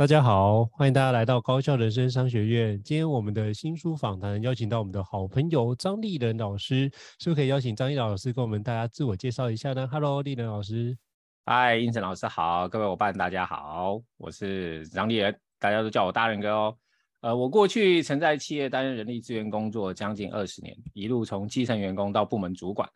[0.00, 2.82] 大家好，欢迎大家来到高效人生商学院。
[2.82, 10.96] 今天我们的新书访谈邀请到我们的好朋友张立仁老师，是不是可以邀请张立仁老师跟我们大家自我介绍一下呢？Hello，立仁老师。
[11.44, 16.74] 嗨，胤丞老师好，各位伙伴大家好，我是张立仁，大家都叫我大仁哥哦。
[17.20, 22.88] 呃，我过去曾在企业担任人力资源工作将近二十年，一路从基层员工到部门主管。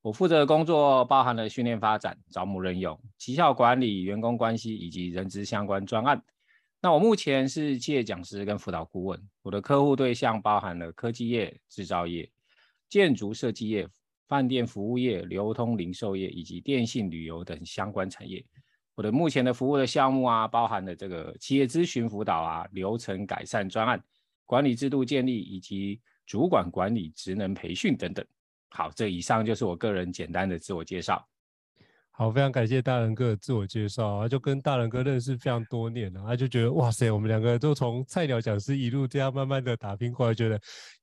[0.00, 6.22] 我负责的工作包含了训练发展、招募任用、绩效管理、员工关系以及人资相关专案。
[6.84, 12.28] 那我目前是企业讲师跟辅导顾问，我的客户对象包含了科技业、制造业、
[12.88, 13.88] 建筑设计业、
[14.26, 18.44] 饭店服务业、流通零售业以及电信旅游等相关产业。
[18.96, 24.02] 我的目前的服务的项目啊，包含了这个企业咨询辅导啊、流程改善专案、
[24.44, 28.26] 管理制度建立以及主管管理职能培训等等。
[28.70, 31.24] 好，这以上就是我个人简单的自我介绍。
[32.22, 40.56] 好，非常感谢大仁哥的自我介绍啊，就跟大仁哥认识非常多年了，他就觉得哇塞，我们两个都从菜鸟讲师一路这样慢慢的打拼过来，觉得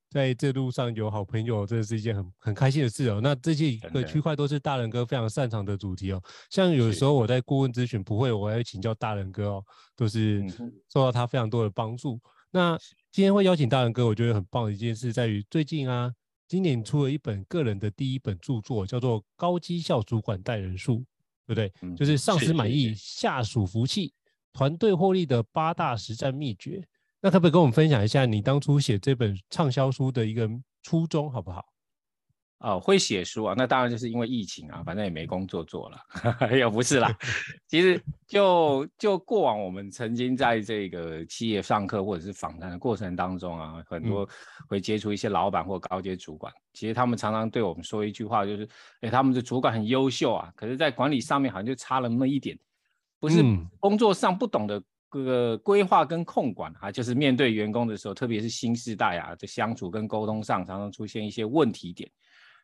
[0.10, 3.20] 在这路上有好朋友，真的是一件很很开心的事哦。
[3.22, 9.64] 那这些个区块都是大仁哥非常擅长的主题哦，像有时候我在顾问咨询不会，我要请教大仁哥哦，
[9.98, 10.48] 都是
[10.88, 12.18] 受到他非常多的帮助。
[12.50, 12.80] 那
[13.12, 16.14] 今天会邀请大仁哥，我觉得很棒的一件事在于最近啊。
[16.50, 20.96] 今年出了一本个人的第一本著作，叫做《高绩效主管带人术》，
[21.46, 21.72] 对不对？
[21.84, 24.12] 嗯、就是上司满意、下属服气、
[24.52, 26.84] 团队获利的八大实战秘诀。
[27.22, 30.50] 那可不可以跟我们分享一下你当初写这本畅销书的一个
[30.82, 31.64] 初衷，好不好？
[32.60, 35.98] 哦，会写书啊，那当然就是因为疫情啊，反正也没工作做了，
[36.52, 37.10] 也不是啦。
[37.68, 44.28] 其实就就过往我们曾经在这个企业上课或者是访谈的过程当中啊，很多
[44.68, 48.68] 会接触一些老板或高阶主管，嗯、其实他们常常对我们说一句话，就是，
[49.00, 52.60] 哎，他们的主管很优秀啊，可是在管理上面好像就差了那么一点，
[53.22, 53.42] 不是
[53.80, 62.12] 工作上不懂得这个规划跟控管啊，就是面对员工的时候，特别是新时代啊，在相处跟沟通上常常出现一些问题点。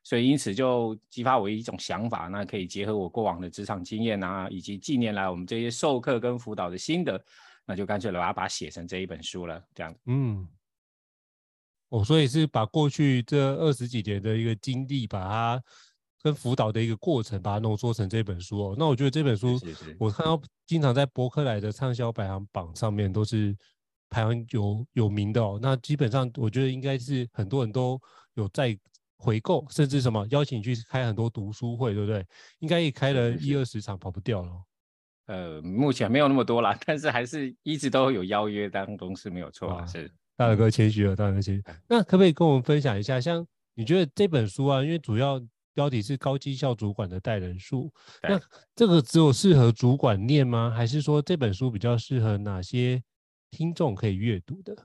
[0.06, 7.20] 所以因此就激发我一种想法，那可以结合我过往的职场经验啊，以及近年来我们这些授课跟辅导的心得，
[7.66, 9.60] 那就干脆把它把它写成这一本书了。
[9.74, 10.48] 这样，嗯，
[11.90, 15.64] 我、哦、所以是把过去这二十几年的一个经历，把它
[16.22, 18.76] 跟辅导的一个过程，把它浓缩成这本书哦。
[18.78, 23.58] 那我觉得这本书，是是是我看到经常在博客来的畅销排行榜上面都是
[24.08, 25.58] 排行有有名的哦。
[25.60, 28.00] 那基本上我觉得应该是很多人都
[28.36, 28.78] 有在。
[29.18, 32.26] 回购，甚至什么邀请你去开很多读书会，对不对？
[32.60, 34.52] 应该也开了一二十场，跑不掉了。
[35.28, 39.86] 呃，目前没有那么多啦， 但是还是一直都有邀约当中是没有错啊。
[39.86, 41.64] 是大仁哥谦虚了，大仁哥谦虚。
[41.88, 43.20] 那可不可以跟我们分享一下？
[43.20, 45.42] 像你觉得这本书啊，因为主要
[45.74, 48.40] 标题是高绩效主管的带人术，那
[48.76, 50.72] 这个只有适合主管念吗？
[50.76, 53.02] 还是说这本书比较适合哪些
[53.50, 54.76] 听众可以阅读的？
[54.76, 54.84] 可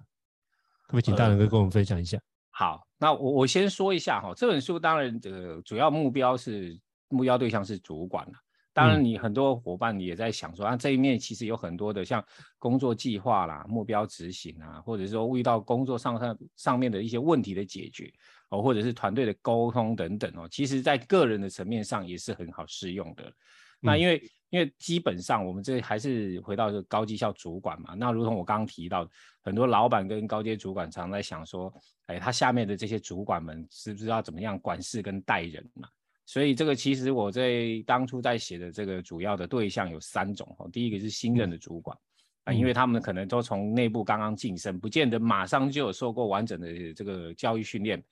[0.88, 2.16] 不可以请大仁哥跟我们分享一下？
[2.16, 6.78] 呃好，那我我先说一下哈，这本书当然这个主要目标是
[7.08, 8.32] 目标对象是主管了。
[8.72, 12.24] 当然，你很多伙伴也在想说，啊，这一面其实有很多的像
[12.56, 18.12] 工作计划啦、目标执行啊，或者是说遇到工作上上上面的一些问题的解决
[18.50, 23.32] 哦，或者是团队的沟通等等哦，其实在个人的层面上也是很好适用的。
[23.80, 29.08] 那因为因为基本上我们这还是回到这个高绩效主管嘛，那如同我刚刚提到，
[29.40, 31.72] 很多老板跟高阶主管常在想说，
[32.06, 35.88] 哎，他下面的这些主管们是不是要怎么样管事跟待人嘛？
[36.26, 41.96] 所以这个其实我在当初在写的这个主要的对象有三种哦，第一个是新任的主管
[42.44, 48.02] 啊，因为他们可能都从内部刚刚晋升，不见得马上就有受过完整的这个教育训练。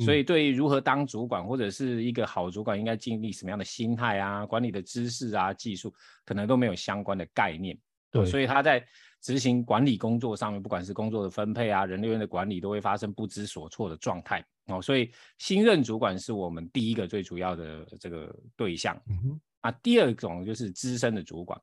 [0.00, 5.94] 所以，对于如何当主管或者是一个好主管，应该经历什么样的心态啊、管理的知识啊、技术，
[6.24, 7.78] 可能都没有相关的概念。
[8.10, 8.84] 对，所以他在
[9.20, 14.44] 执行管理工作上面，不管是工作的分配啊、人力资源的管理，都会发生不知所措的状态。
[14.66, 19.00] 哦，所以新任主管是我们第一个最主要的这个对象。
[19.08, 19.40] 嗯。
[19.60, 21.60] 啊，第二种就是资深的主管。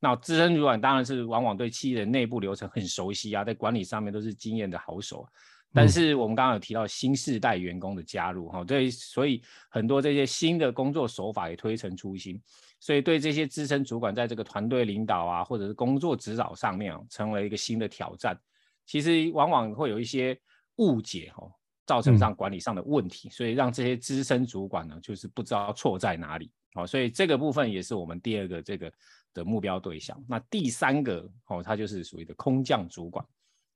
[0.00, 5.26] 那资深主管当然是往往对企业的内部流程很熟悉啊，在管理上面都是经验的好手。
[5.74, 12.40] 但是我们刚刚有提到新世代员工的加入哈，对，所以很多这些新的工作手法也推陈出新，
[12.78, 18.38] 所以对这些资深主管在这个团队领导啊，或者是工作指导上面啊，成为一个新的挑战。
[18.84, 20.38] 其实往往会有一些
[20.76, 21.50] 误解哈，
[21.86, 26.50] 造成上管理上的问题，所以让这些资深主管呢，就是不知道错在哪里。
[26.74, 28.92] 好，所以这个部分也是我们第二个这个
[29.32, 30.22] 的目标对象。
[30.28, 33.24] 那第三个哦，他就是属于的空降主管。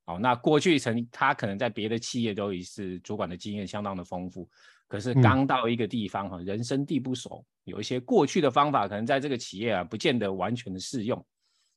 [0.08, 4.48] 好，那过去曾他可能在别的企业都已是主管的经验相当的丰富，
[4.86, 11.26] 可是刚到一个地方哈，人生地不熟，有一些过去的方法可能在这个企业啊不见得完全的适用，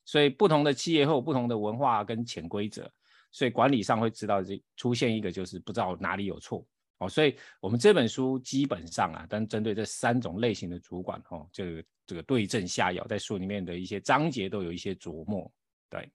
[0.05, 2.87] 所以不同的企业会有不同的文化跟潜规则，
[3.31, 6.63] 所以管理上会知道这出现一个就是不知道哪里有错。
[6.99, 15.51] 哦，所以我们这本书基本上啊，但针对这三种类型的主管哦，这个这个对症下药，在书里面的一些章节都有一些琢磨，
[15.89, 16.07] 对。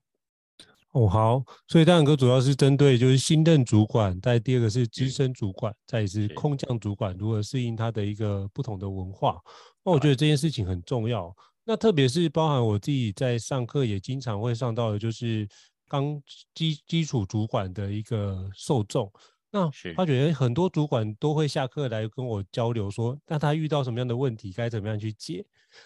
[0.95, 9.37] 哦，好，所以大勇哥主要是针对就是新任主管，再第二个是资深主管，再是空降主管如何适应他的一个不同的文化。
[9.83, 11.35] 那我觉得这件事情很重要。
[11.65, 15.45] 那特别是包含我自己在上课也经常会上到的，就是
[15.89, 16.17] 刚
[16.53, 19.11] 基基础主管的一个受众。
[19.55, 25.45] 那他觉得很多主管都会下课来跟我交流说，那他遇到什么样的问题，该怎么样去解。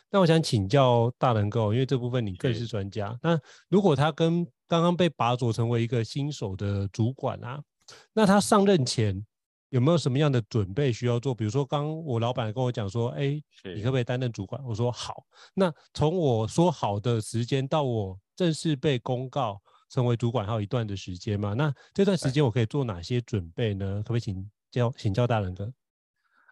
[0.09, 3.15] 那我想请教大能哥，因为这部分你更是专家。
[3.21, 7.61] 那如果他跟刚刚被拔擢成为一个新手的主管啊，
[8.13, 9.23] 那他上任前
[9.69, 11.35] 有没有什么样的准备需要做？
[11.35, 13.39] 比如说，刚我老板跟我讲说，哎，
[13.75, 14.59] 你可不可以担任主管？
[14.65, 15.23] 我说好。
[15.53, 21.53] 那从我说好的时间到我正式被公告成为主管，还有一段的时间嘛？
[21.53, 23.95] 那这段时间我可以做哪些准备呢？
[24.03, 25.71] 可不可以请教请教大人哥？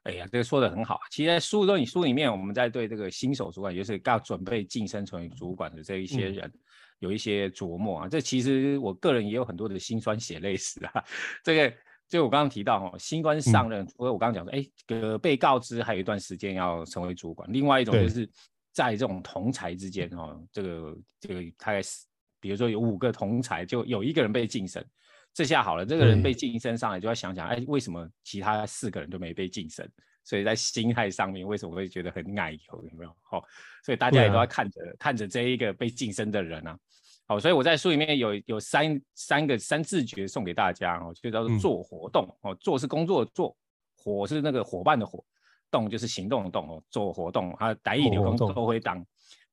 [0.04, 1.00] 哎呀，这个说的很好。
[1.12, 6.46] 其实，在书中，你书里面，我们在对这个新手主管，也就是要准备晋升成为主管的这一些人。
[6.48, 6.60] 嗯
[7.00, 11.06] 有一些琢磨啊，这其实我个人也有很多的辛酸血泪史啊。
[11.44, 11.72] 这个
[12.08, 18.28] 就我刚刚提到哦，新官上任，除了我刚刚讲说，哎，这个被告知还有一段时间要成为主管，另外一种就是
[18.74, 22.07] 在这种同才之间哦，这个这个大概是，
[22.40, 24.84] 比如说有五个同才，就有一个人被晋升，
[25.34, 29.88] 这下好了，这个人被晋升上来，就要想想，哎，为什么其他四个人都没被晋升？
[30.24, 32.84] 所以在心态上面，为什么会觉得很奶油？
[32.84, 33.16] 有没有？
[33.24, 33.42] 好，
[33.84, 36.78] 所以大家也都要看着、啊、看着这一个被晋升的人啊。
[37.26, 43.56] 好，所以我在书里面有有三三个三字诀送给大家哦，就叫做做活动哦，做是工作的做，
[43.98, 45.24] 伙是那个伙伴的伙，
[45.72, 49.06] 动就是行动的动哦，做活动啊，台语流行做会当，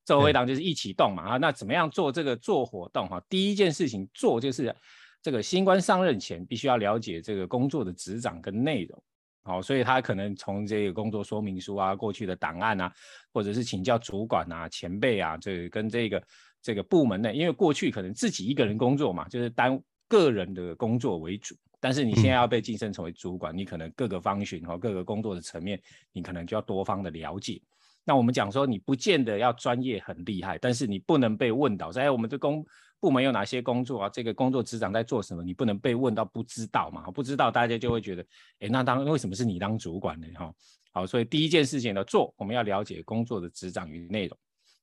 [0.04, 3.22] 做会党就是一起动嘛啊，那怎么样做这个做活动哈？
[3.28, 4.74] 第一件事情做就是
[5.22, 9.02] 这个新官上任前必须要了解这个工作的职掌跟内容。
[9.42, 12.92] 好，所以他可能从这个工作说明书啊、过去的档案啊，
[13.32, 16.22] 或者是请教主管啊、前辈啊，这、跟这个
[16.62, 19.78] 这个部门内，因为过去可能自己一个人工作嘛，就是单
[20.08, 21.54] 个人的工作为主。
[21.78, 25.78] 但是你现在要被晋升成为主管，你可能各个方寻和各个工作的层面，
[26.12, 27.60] 你可能就要多方的了解。
[28.04, 31.90] 那我们讲说，你不见得要专业很厉害，但是你不能被问倒。
[31.90, 32.64] 在我们的工
[33.00, 34.08] 部门有哪些工作啊？
[34.08, 35.42] 这个工作职掌在做什么？
[35.42, 37.10] 你不能被问到不知道嘛？
[37.10, 38.22] 不知道，大家就会觉得，
[38.60, 40.26] 哎，那当为什么是你当主管呢？
[40.36, 40.54] 哈，
[40.92, 44.38] 好，所以第一件事情呢，做我们要了解工作的职掌与内容。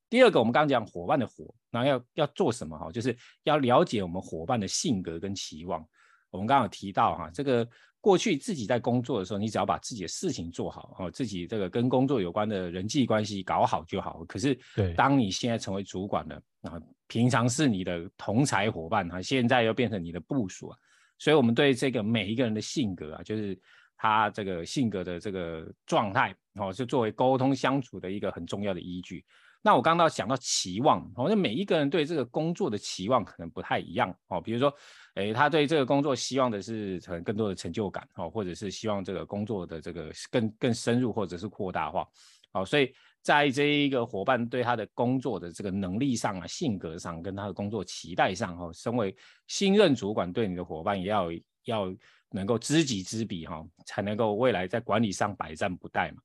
[0.09, 2.77] 第二个，我们刚刚讲伙伴的伙，那要要做什么？
[2.77, 5.87] 哈，就是要了解我们伙伴的性格跟期望。
[6.31, 7.67] 我们刚刚有提到哈，这个。
[8.03, 14.25] 过去自己在工作的时候，你只要把自己的事情做好，哦，自己这个跟工作有关的人际关系搞好就好。
[14.27, 14.57] 可是，
[14.97, 20.77] 当你现在成为主管了，啊，平常是你的同才伙伴啊，现在又变成你的部署啊，
[21.19, 23.55] 所以我们对这个每一个人的性格啊，就是
[23.95, 29.23] 他这个性格的这个状态，哦，是作为沟通相处的一个很重要的依据。
[29.61, 34.41] 那我刚刚讲到期望，好像每一个人对这个工作的期望可能不太一样哦。
[34.41, 34.73] 比如说，
[35.15, 42.07] 诶，他对这个工作希望的是可能更多的成就感哦，或者是希望这个工作的这个更更深入或者是扩大化。
[42.53, 49.15] 好，所以在这一个伙伴对他的工作的这个能力上啊、性格上跟他的工作期待上哈，身为
[49.47, 51.29] 新任主管对你的伙伴也要
[51.65, 51.95] 要
[52.29, 56.21] 能够知己知彼哈，才能够未来在管理上百战不殆嘛。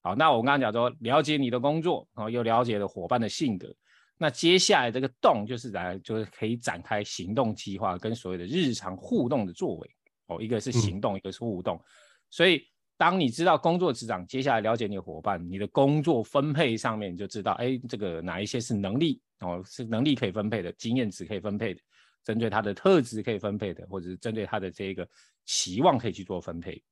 [0.00, 3.72] 好，那我刚刚讲说，了解你的工作，然后又了解了伙伴的性格，
[4.18, 9.90] 那接下来这个动就是来，就是可以展开行动计划跟所谓的日常互动的作为。
[10.26, 11.82] 哦，一个是行动，一个是互动。
[12.28, 12.62] 所以，
[12.98, 21.80] 当你知道工作职掌，接下来了解你的伙伴，你的工作分配上面你就知道，哎，这个哪一些是能力哦，是能力可以分配的，经验值可以分配的，
[22.24, 25.08] 针对他的特质可以分配的，或者是针对他的这个
[25.46, 26.82] 期望可以去做分配。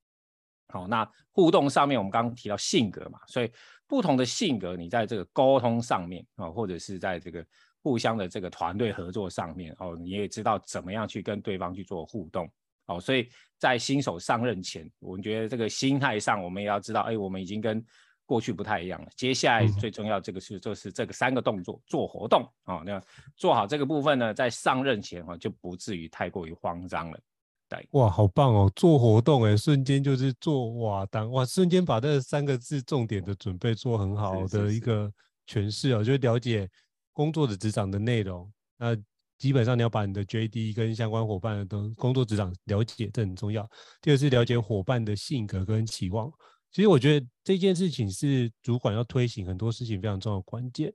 [0.69, 3.53] 好，那互动上面我们刚刚提到性格嘛，所以
[3.89, 7.45] 不同的性格，你在这个沟通上面啊，或者是在这个
[7.83, 12.51] 互相的这个团队合作上面哦，你也知道怎么样去跟对方去做互动。
[12.87, 13.29] 哦，所以
[13.59, 17.85] 在新手上任前，我们觉得这个心态上，我们也要知道，哎，我们已经跟
[18.25, 19.09] 过去不太一样了。
[19.17, 23.03] 接下来最重要这个是，就是这个三个动作做活动啊，那
[23.37, 27.19] 做好这个部分呢，在上任前哈，就不至于太过于慌张了。
[27.69, 35.13] 对，哇，好棒哦，做活动哎，瞬间就是做哇当哇，瞬间把这三个字重点的准备做很好的一个
[35.47, 36.69] 诠释哦，就了解
[37.13, 38.97] 工作的职掌的内容，那。
[39.39, 43.69] 基本上你要把你的 JD 跟相关伙伴的工作职掌了解，这很重要。
[44.01, 46.33] 第二是了解伙伴的性格跟期望。
[46.73, 50.91] 其实我觉得这件事情是主管要推行很多事情非常重要的关键，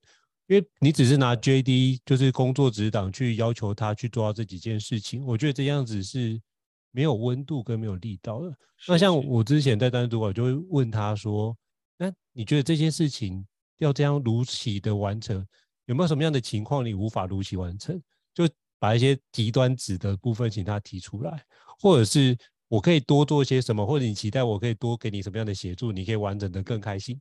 [0.47, 6.41] 因为你只是拿 JD 就是工作职掌去要求他去做到这几件事情，我觉得这样子是
[6.91, 8.53] 没有温度跟没有力道的。
[8.87, 11.55] 那像我之前在单独我就会问他说
[11.97, 13.45] ：“那你觉得这件事情
[13.77, 15.45] 要这样如期的完成，
[15.85, 18.01] 有没有什么样的情况你无法如期完成？”
[18.33, 18.47] 就
[18.79, 21.43] 把一些极端值的部分请他提出来，
[21.79, 27.19] 或者是我可以多做些什么，或者你期待我可以多给你什么样的协助，你可以完整的更开心。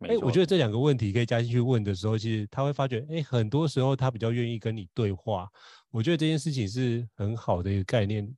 [0.00, 5.48] 哎，我觉得这两个问题可以加进去问的时候，其实他会发觉，哎，很多时候他比较愿意跟你对话。
[5.90, 8.28] 我觉得这件事情是很好的一个概念，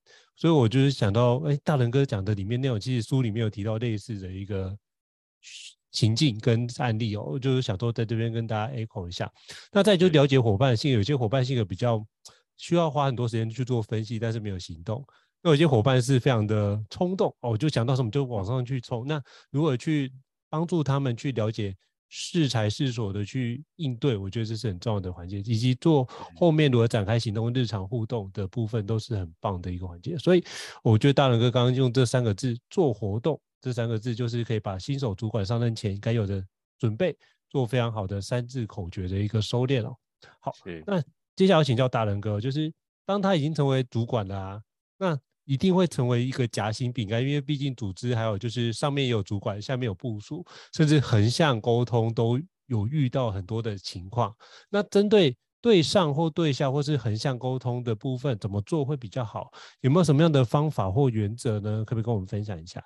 [0.40, 4.74] 所以我就是想到，哎，大仁哥讲的里面内容，其实书里面有提到类似的一个
[5.90, 9.30] 情境跟案例哦，就是想说在这边跟大家 echo 一下。
[9.70, 12.02] 那再就了解伙伴性，有些伙伴性格比较
[12.56, 15.04] 需要花很多时间去做分析，但是没有行动。
[15.42, 19.06] 那有些伙伴是非常的冲动哦，就想到什么就往上去冲。
[19.06, 20.10] 那如何去
[20.48, 21.76] 帮助他们去了解
[22.10, 30.18] 适才适所的去应对，我觉得这是很重要的环节，以及做后面如何展开行动、日常互动的部分都是很棒的一个环节。
[30.18, 30.44] 所以
[30.82, 33.40] 我觉得大仁哥刚刚用这三个字做活动。
[33.62, 36.42] 这三个字就是可以把新手主管上任前该有的
[36.78, 37.14] 准备
[37.50, 39.94] 做非常好的三字口诀的一个收敛哦。
[40.38, 40.50] 好，
[40.86, 40.98] 那
[41.36, 42.72] 接下来请教大仁哥，就是
[43.04, 44.62] 当他已经成为主管了啊，
[44.96, 54.32] 那一定会成为一个夹心饼干，因为毕竟组织还有就是上面也有主管，下面有部署，甚至横向沟通都有遇到很多的情况。
[54.68, 59.50] 那针对对上或对下或是横向沟通的部分，怎么做会比较好？
[59.80, 61.84] 有没有什么样的方法或原则呢？
[61.84, 62.80] 可不可以跟我们分享一下？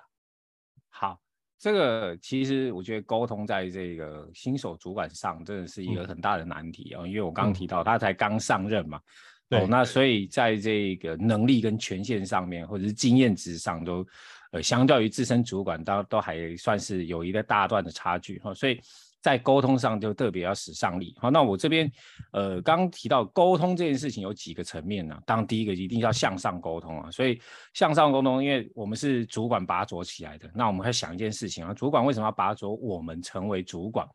[0.89, 1.19] 好，
[1.59, 9.01] 这个其实我觉得沟通在这个新手主管上真的是一个很大的难题啊、哦，因为我刚刚提到他才刚上任嘛，嗯、
[9.49, 14.05] 哦，那所以在这个能力跟权限上面，或者是经验值上都，
[14.51, 18.79] 呃，相较于资深主管都都还算是有一个大段的差距哈、哦，所以。
[19.21, 21.15] 在沟通上就特别要使上力。
[21.17, 21.91] 好，那我这边，
[22.31, 25.21] 呃，刚刚提到沟通这件事情有几个层面呢、啊？
[25.25, 27.09] 当然第一个一定要向上沟通啊。
[27.09, 27.41] 所以
[27.73, 34.07] 向上沟通，因为我们是主管拔擢起来的，那我们会想一件事情啊，主管为什么要拔擢我们成为主管？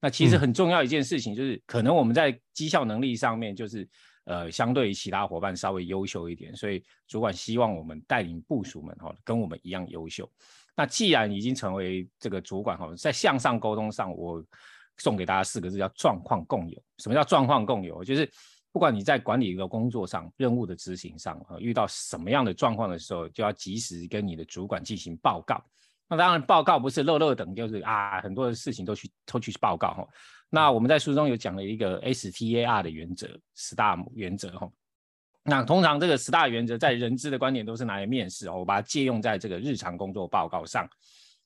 [0.00, 3.88] 那其实很重要一件事情就是，嗯、可能我们在绩效能力上面就是，
[4.26, 10.30] 呃，相对于其他伙伴稍微优秀一点，所以主管希望我们带领部署们哈，跟我们一样优秀。
[10.76, 14.44] 那既然已经成为这个主管哈，在向上沟通上，我
[14.98, 16.82] 送给大家四个字叫状况共有。
[16.98, 18.04] 什么叫状况共有？
[18.04, 18.30] 就是
[18.72, 25.64] 不管你在管理一个工作上、任务的执行上啊，遇到什么样的状况的时候，就要及时跟你的主管进行报告。
[26.08, 30.06] 那当然，报告不是乐乐等，就是啊，很多的事情都去都去报告哈。
[30.56, 34.66] 那我们在书中有讲了一个 STAR 的原则，STAR 原则哈。
[35.42, 40.88] 那通常这个十大原则在人资的观点都是拿来面试哦，我把它借用在这个日常工作报告上。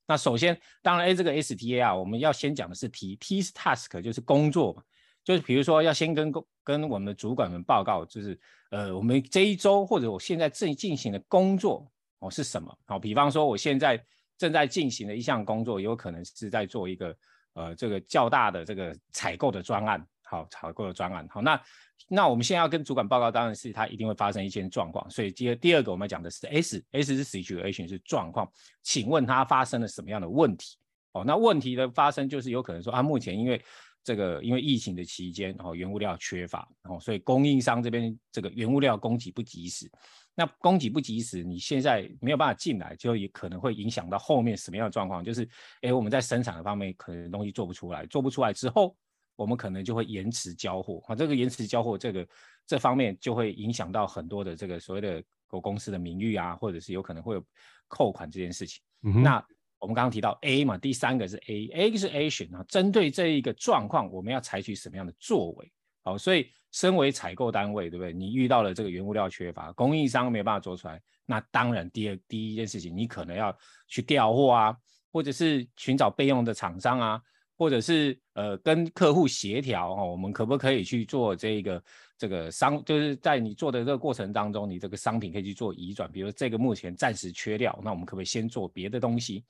[0.07, 4.83] 那首先，当然，哎，这个 STAR，我们要先讲的是 T，T 是 task，就是工作嘛，
[5.25, 8.39] 就是比如说要先跟跟我们的主管们报告，就是
[8.71, 11.85] 呃，我们这一周或者我现在正进行的工作
[12.21, 12.73] 哦是什么？
[12.87, 14.01] 好，比方说我现在
[14.39, 17.13] 正在进行的一项工作，有可能是在做一个
[17.55, 21.61] 呃这个较大的这个采购的专案，好，采购的专案，好，那。
[22.09, 28.51] 那我们现在要跟主管报告，当然是他一定会发生一些状况，所以第二第二个我们讲的是 S，S 是 situation 是状况，
[28.83, 30.79] 请问他发生了什么样的问题？
[31.13, 33.63] 哦，那问题的发生就是有可能说啊，目前因为
[34.03, 39.89] 这个因为疫情的期间，然哦，原物料缺乏，然哦，所以供应商这边这个原物料供给不及时，
[40.35, 45.23] 那供给不及时，你现在没有办法进来，就也可能会影响到后面什么样的状况？
[45.25, 45.49] 就是，
[45.83, 48.97] 哎，我们在生产的方面可能东西做不出来，做不出来之后。
[49.37, 52.29] 我们可能就会延迟交货啊，这个延迟交货，这个
[52.67, 57.43] 这方面就会影响到很多的这个所谓的公司的名誉啊，或者是有可能会有
[57.89, 58.83] 扣款这件事情。
[59.03, 59.43] 嗯、那
[59.79, 65.73] 我们刚刚提到 A 嘛，第三个是 A，A 是 Action 啊，针对这一个状况，我们要采取什么样的作为？
[66.03, 68.13] 好，所以身为采购单位，对不对？
[68.13, 73.57] 你遇到了这个原物料缺乏，供应商没有办法做出来，那当然第二第一件事情，你可能要
[73.89, 74.77] 去调货啊，
[75.13, 77.23] 或者是寻找备用的厂商啊。
[77.61, 81.85] 或者是呃跟客户协调哦，我们可不可以去做这个
[82.17, 89.45] 这个商，就是在你做的这个过程当中，你这个商品可以去做移转，比如这个目前暂时缺料，那我们可不可以先做别的东西？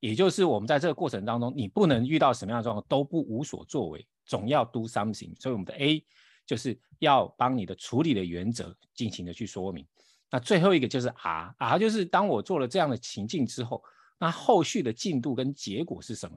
[0.00, 5.32] 也就是我们在这个过程当中，你不能遇到什么样的状况都不无所作为，总要 do something。
[5.40, 6.04] 所以我们的 A
[6.46, 9.86] 就是要帮你的处理的原则进行的去说明。
[10.30, 13.82] 那最后一个就是 R，R 就是当我做了这样的情境之后，
[14.18, 16.36] 那后续的进度跟结果是什么？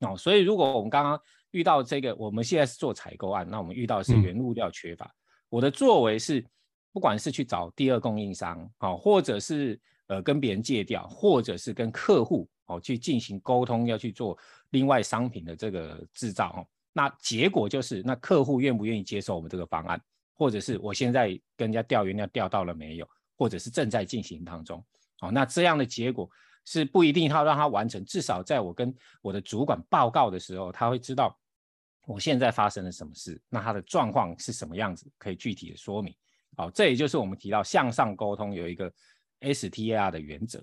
[0.00, 5.16] 哦，所以如果我们刚刚遇到这个，我们现在是做采购案，那我们遇到的是原物料缺乏，嗯、
[5.48, 6.44] 我的作为是，
[6.92, 14.38] 不管是去找第二供应商，哦，或者是呃跟别人借调，或者是跟客户哦去进行沟通，要去做
[14.70, 16.66] 另外商品的这个制造，哦，
[16.98, 20.00] 那结果就是那客户愿不愿意接受我们这个方案，
[20.34, 24.84] 或者是我现在跟人家调原料调到了没有，或者是正在进行当中，
[25.20, 26.28] 哦，那这样的结果。
[26.70, 31.34] 是不一定要让他完成，至少在我跟我的主管报告的时候，他会知道
[32.06, 36.14] 我现在发生了什么事，那他的状况是什么样子，可以具体的说明。
[36.58, 38.92] 好，这也就是我们提到向上沟通有一个
[39.40, 40.62] STAR 的原则。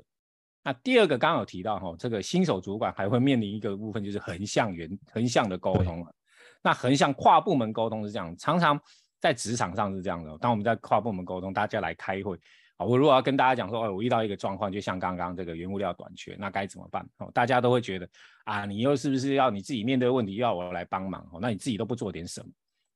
[0.63, 6.05] 那第二个刚刚有提到哈，这个新手主管还会面临一个部分，就是横向原横向的沟通。
[6.65, 8.81] 那横向跨部门沟通是这样，常常
[9.19, 10.36] 在职场上是这样的。
[10.39, 12.36] 当我们在跨部门沟通，大家来开会。
[12.75, 17.07] 好，我如果要跟大家讲说，哦，我遇到一个状况，就像刚刚这个原物料短缺，那该怎么办？
[17.19, 18.10] 哦，大家都会觉得
[18.45, 21.22] 啊，你又是不是要你自己面对问题，要我来帮忙？
[21.31, 22.50] 哦，那你自己都不做点什么？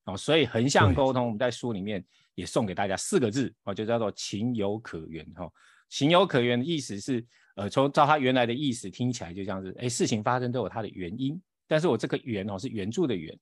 [0.06, 5.24] 哦，所以横向沟通，我们在书里面也送给大家四个字，哦，就叫做情有可原。
[5.36, 5.48] 哈，
[5.90, 7.24] 情有可原的意思是，
[7.56, 13.38] 呃，从照它原来的意思听起来就像是，哎，事情发生都有它的原因，但是我这个原哦是援助的援，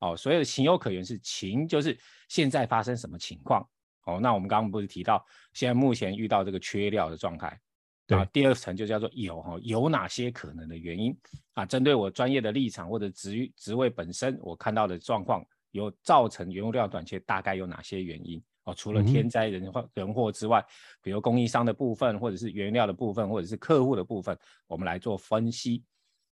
[0.00, 1.98] 哦，所谓的情有可原是情就是
[2.28, 3.66] 现在发生什么情况。
[4.04, 7.58] 哦，那我们刚刚不是提到，现在目前遇到这个缺料的状态，
[8.06, 11.16] 对，第二层就叫做有哈，有哪些可能的原因
[11.54, 11.66] 啊？
[11.66, 18.40] 针对我专业的立场或者职职位本身，我看到的状况有造成原物料短缺，大概有哪些原因？
[18.62, 20.64] 哦，除了天灾人祸人祸之外，
[21.02, 24.38] 比如供应商的部分，或者是原料的部分，或者是客户的部分，
[24.68, 25.82] 我们来做分析。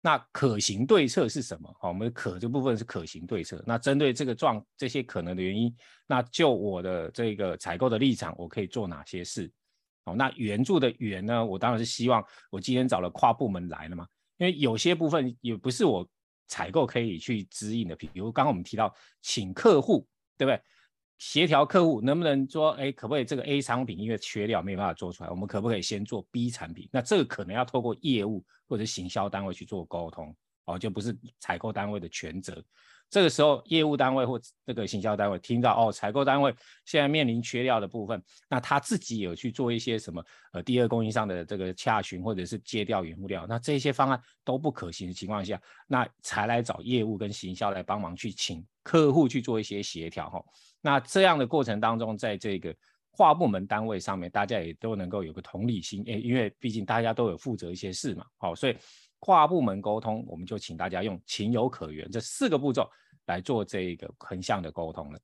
[0.02, 1.70] 那可行对策是什么？
[1.80, 3.62] 好，我们的可这部分是可行对策。
[3.68, 5.76] 那针对这个状这些可能的原因，
[6.08, 9.52] 那就我的这个采购的立场，我可以做哪些事？
[10.06, 11.46] 好，那援助的援呢？
[11.46, 14.08] 我当然是希望我今天找了跨部门来了嘛，
[14.38, 16.08] 因为有些部分也不是我
[16.48, 20.08] 采购可以去指引的，比如刚刚我们提到请客户，
[20.38, 20.62] 对不对？
[21.20, 26.88] 协调客户能不能说，哎，可不可以这个 A 商品因为缺料没办法做出来，我们可不可以先做 B 产品？
[26.92, 30.34] 那这个可能要透过业务或者行销单位去做沟通，
[30.66, 32.64] 哦，就不是采购单位的权责。
[33.10, 36.56] 这个时候，业务单位或这个行销单位听到，哦，采购单位
[36.86, 50.42] 现在面临缺料的部分，那他自己有去做一些什么，呃，第二供应商的这个洽询或者是借调原物料，那这些方案都不可行的情况下，那才来找业务跟行销来帮忙去请客户去做一些协调，哈。
[50.82, 52.76] 那这样的过程当中，在这个
[53.12, 58.78] 跨部门单位上面，大家也都能够有个同理心，诶，因为毕竟大家都有负责一些事嘛，好，所以
[59.20, 62.90] 跨部门沟通，我们就请大家用情有可原这四个步骤
[63.26, 65.20] 来做这个横向的沟通了。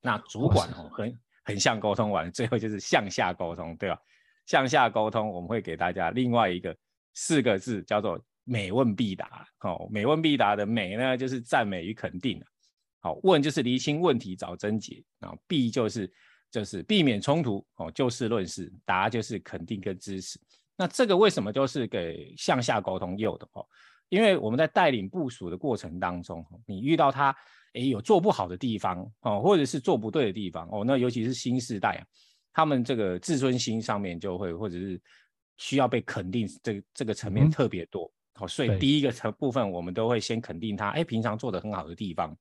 [0.00, 3.98] 那主管哦，横横向沟通完了，最后就是向下沟通，对吧？
[4.46, 6.76] 向下沟通，我们会给大家另外一个
[7.14, 9.46] 四个字，叫做每问必答。
[9.60, 12.42] 哦，美问必答的每呢，就是赞美与肯定。
[13.00, 16.12] 好，问就是厘清问题，找症结，然后避就是
[16.50, 20.38] 就是避免冲突，哦，就事论事，答就是肯定跟支持。
[20.76, 23.64] 那这个为什么就是给向下沟通用的哦？
[24.08, 27.34] 因为我们在带领部署的过程当中，你遇到他
[27.74, 32.02] 诶有做不好的地方哦，或者是做不对的地方哦，那尤其是新时代啊，
[32.52, 35.00] 他们这个自尊心上面就会或者是
[35.58, 38.12] 需要被肯定，这个这个层面特别多。
[38.34, 42.36] 好，所以第一个层部分我们都会先肯定他，哎，平常做的很好的地方。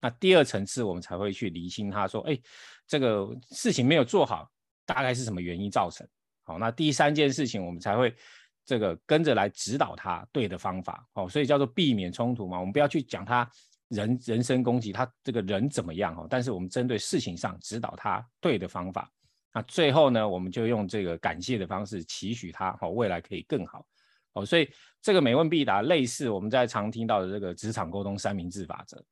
[0.00, 2.38] 那第二层次，我们才会去厘清他说，哎，
[2.86, 4.50] 这个事情没有做好，
[4.86, 6.06] 大概是什么原因造成？
[6.42, 8.14] 好，那第三件事情，我们才会
[8.64, 11.06] 这个跟着来指导他对的方法。
[11.12, 13.48] 好，所以叫做避免冲突嘛，我们不要去讲他
[13.88, 16.16] 人人身攻击，他这个人怎么样？
[16.16, 19.10] 哈，但是我们针对事情上指导他对的方法。
[19.52, 23.84] 那最后呢，我们就用这个感谢的方式期许他，好，未来可以更好。
[24.32, 24.70] 好，所以
[25.02, 29.04] 这个每问必答，类似我们在常听到的这个职场沟通三明治法则。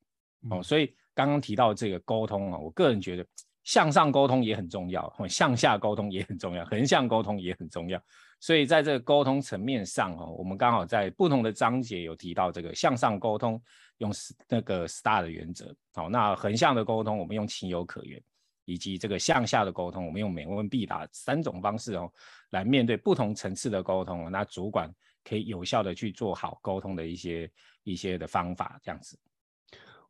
[0.49, 3.25] 哦，所以刚刚提到这个沟通啊，我个人觉得
[3.63, 8.01] 向上沟通也很重要，向下沟通也很重要，横向沟通也很重要。
[8.39, 13.61] 所以在这个沟通层面上哦，我们刚好在不同的章节有提到这个向上沟通
[13.97, 14.11] 用
[14.47, 18.19] 那个 STAR 的原则，好，那横向的沟通我们用情有可原，
[18.63, 22.09] 以及这个向下的沟通我们用美问必答三种方式哦，
[22.51, 24.31] 来面对不同层次的沟通。
[24.31, 24.89] 那主管
[25.21, 27.51] 可以有效的去做好沟通的一些
[27.83, 29.19] 一些的方法，这样子。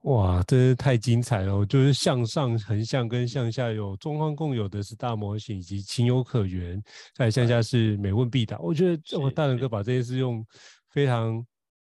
[0.04, 1.66] 哇，真是太精彩了！
[1.66, 6.82] 就是向上横向跟向下有中方共有的是大模型以及情有可原，
[7.14, 8.58] 再向下是每问必答。
[8.60, 10.46] 我觉得我大仁哥把这些事用
[10.90, 11.46] 非常。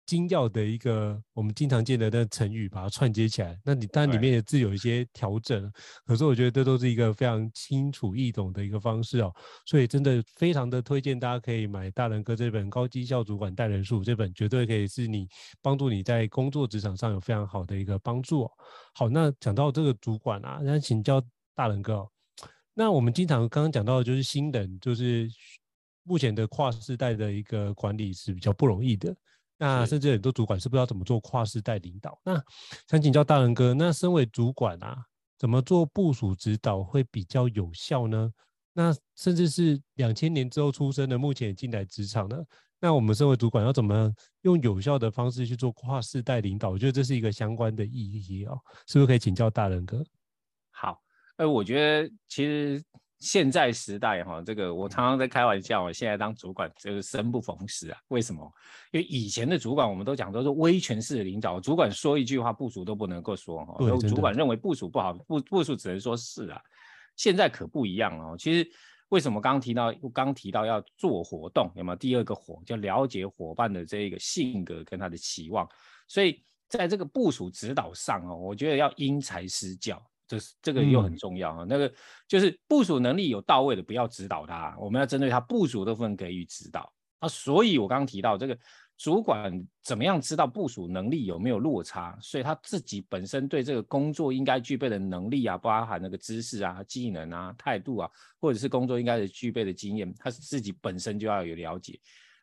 [0.08, 3.60] 精要的一个我们经常见的那个成语，把它串接起来。
[3.62, 5.70] 那你当然里面也自有一些调整，
[6.06, 9.30] 可是我觉得这都是一个非常清楚易懂的一个方式哦。
[9.66, 15.28] 所以真的非常的推荐大家可以买大仁哥这本《高绩效主管带人术》，这本绝对可以是你
[15.60, 18.50] 帮助你在工作职场上有非常好的一个帮助哦。
[18.94, 21.22] 好，那讲到这个主管啊，那请教
[21.54, 22.10] 大仁哥哦。
[22.72, 25.28] 那我们经常刚刚讲到的就是新人，就是
[26.04, 29.14] 目前的跨世代的一个管理是比较不容易的。
[29.58, 32.18] 那甚至很多主管是不知道怎么做跨世代领导。
[32.24, 32.40] 那
[32.86, 35.04] 想请教大人哥，那身为主管啊，
[35.36, 38.32] 怎么做部署指导会比较有效呢？
[38.72, 42.46] 那甚至是两千年之后出生的，目前也进来职场的，
[42.80, 46.70] 那我们身为主管要怎么用有效的方式去做跨世代领导？
[46.70, 50.04] 我觉得这是一个相关的意义哦，是不是可以请教大人哥？
[50.70, 51.02] 好，
[51.36, 52.82] 呃，我觉得其实。
[53.20, 57.98] 现在时代哈，这个我常常在开玩笑，我现在当主管就是生不逢时啊。
[58.08, 58.48] 为什么？
[58.92, 63.76] 因为以前的主管我们都讲都是威权式的领导，主管说一句话，部署都不能够说哈。
[63.80, 66.60] 有主管认为部署不好，部部署只能说是啊。
[67.16, 68.36] 现在可不一样哦。
[68.38, 68.70] 其实
[69.08, 75.68] 为什么刚刚提到，刚提到要做活动，有没有第二个活，叫了解伙伴的这个性格跟他的期望？
[76.06, 80.00] 所以在这个部署指导上哦，我觉得要因材施教。
[80.28, 81.92] 这是这个又很重要啊，嗯、那个
[82.28, 87.26] 就是部署能力有到位的，不要指导他，我们要针对他部署的部分给予指导啊。
[87.26, 88.56] 所以我刚刚提到这个
[88.98, 101.98] 主管怎么样知道部署能力有没有落差，所以他自己本身对这个工作应该具备的能力啊，包含那个知识啊、技能啊、态度啊，或者是工作应该是具备的经验，他自己本身就要有了解。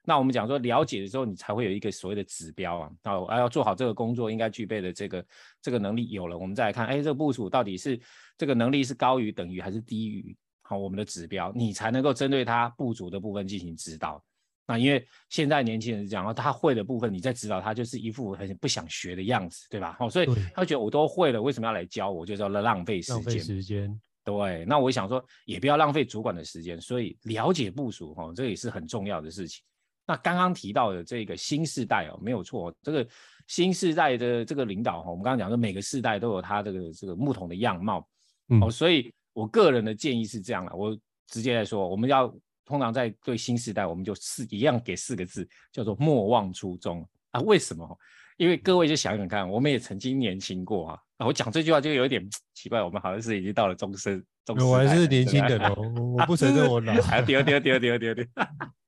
[0.05, 2.91] 那我们讲说了解的时候，你才会有一个所谓的指标啊，
[3.27, 5.25] 啊，要做好这个工作应该具备的这个
[5.61, 7.99] 这个能力有了，我们再来看，哎，这个部署到底是
[8.37, 14.23] 这个能力是高于等于还是低于好我们的指标，你才能够针对他不足的部分进行指导。
[14.67, 19.95] 那因为现在年轻人讲他会的部分，你在指导他就是一副很不想学的样子，对吧？
[19.99, 22.25] 好，所以他觉得我都会了，为什么要来教我？
[22.25, 23.15] 就叫浪费时间。
[23.15, 24.01] 浪费时间。
[24.23, 29.63] 对，那我想说也不要浪费主管的时间，所以了解部署哈，这也是很重要的事情。
[30.07, 33.07] 那刚刚提到的这个新世代哦，没有错，这个
[33.47, 38.07] 新世代的这个领导哈，我们刚刚讲说每个世代都有他这个这个不同的样貌，
[38.49, 40.95] 嗯、哦，所以我个人的建议是这样了，我
[41.27, 42.33] 直接来说，我们要
[42.65, 47.41] 通常在对新世代，我们就四一样给四个字，叫做莫忘初衷啊。
[47.41, 47.97] 为什么？
[48.37, 50.99] 因为各位就想想看，我们也曾经年轻过啊。
[51.17, 56.93] 啊我讲这句话就有点奇怪，我们好像是已经到了中生，中生我还是年轻的哦，我不承认我老。
[57.25, 58.25] 丢丢丢丢丢丢。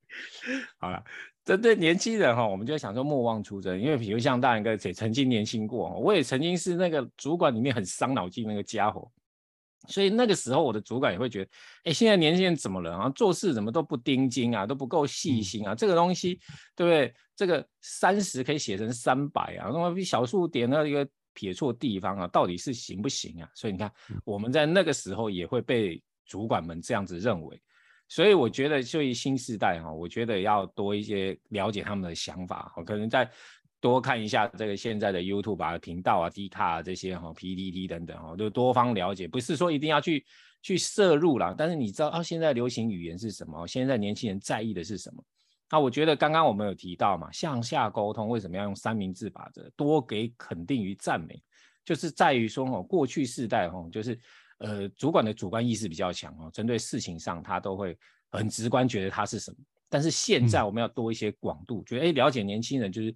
[0.78, 1.02] 好了，
[1.44, 9.10] 针对年轻人哈，我们就想说莫忘初衷，因为比如像大人哥也曾经年轻过，我也曾经是那个主管里面很伤脑筋那个家伙，
[9.86, 11.50] 所以那个时候我的主管也会觉得，
[11.84, 13.08] 哎，现在年轻人怎么了啊？
[13.10, 15.74] 做事怎么都不盯紧啊，都不够细心啊？
[15.74, 16.40] 这个东西
[16.74, 17.14] 对不对？
[17.36, 23.48] 这个三十可以写成三百啊，那么小数点那一个撇错地方啊，到底是行不行啊？
[23.54, 23.92] 所以你看，
[24.24, 27.62] 我们在那个时候也会被主管们这样子认为。
[28.10, 33.30] 所以我觉得，对于新时代哈，我觉得要多一些了解他们的想法，可能再
[33.80, 40.24] 多看一下这个现在的 YouTube 啊频道啊、D 卡啊这些哈、PTT 等等哈，就多方了解，不是说一定要去
[40.62, 43.66] 去涉入啦，但是你知道啊，现在流行语言是什么？
[43.66, 45.22] 现在年轻人在意的是什么？
[45.70, 49.70] 那我觉得刚刚我们有提到嘛，向下沟通为什么要用三明治法则？
[49.76, 51.38] 多给肯定与赞美，
[51.84, 54.18] 就是在于说哦，过去世代哈，就是。
[54.58, 57.96] 呃，主管的主观意识比较强哦，针对事情上他都会
[58.30, 59.56] 很直观觉得他是什么。
[59.88, 63.14] 但是现在我们要多一些广度，嗯、觉得哎，了解年轻人就是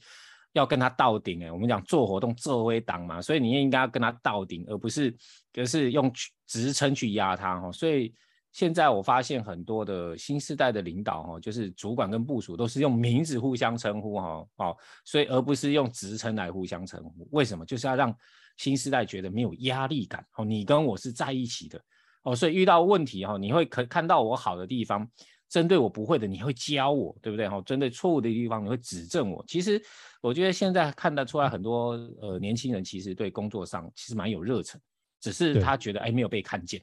[0.53, 1.51] 要跟他到顶哎。
[1.51, 5.13] 我们讲做活动做微党嘛，所以你也应该要跟他到顶，而不是
[5.53, 6.11] 就是用
[6.47, 7.73] 职称去压他哈。
[7.73, 8.15] 所以
[8.53, 17.29] 现在我发现很多的新世代的领导哈，就是主管跟部署都是用名字互相称呼哈，哦，所以而不是用职称来互相称呼。
[17.33, 17.67] 为什么？
[17.67, 18.17] 就是要让。
[18.57, 21.83] 新时代觉得没有压力感哦，你跟我是在一起的
[22.23, 25.09] 哦，所以遇到问题哈，你会可看到我好的地方，
[25.49, 27.61] 针对我不会的你会教我，对不对哈？
[27.63, 29.45] 针对错误的地方你会指正我。
[29.49, 29.83] 其实
[30.21, 34.81] 我觉得现在看得出来很多呃年轻人其实对工作上其实蛮有热忱，
[35.21, 36.81] 只是他觉得哎没有被看见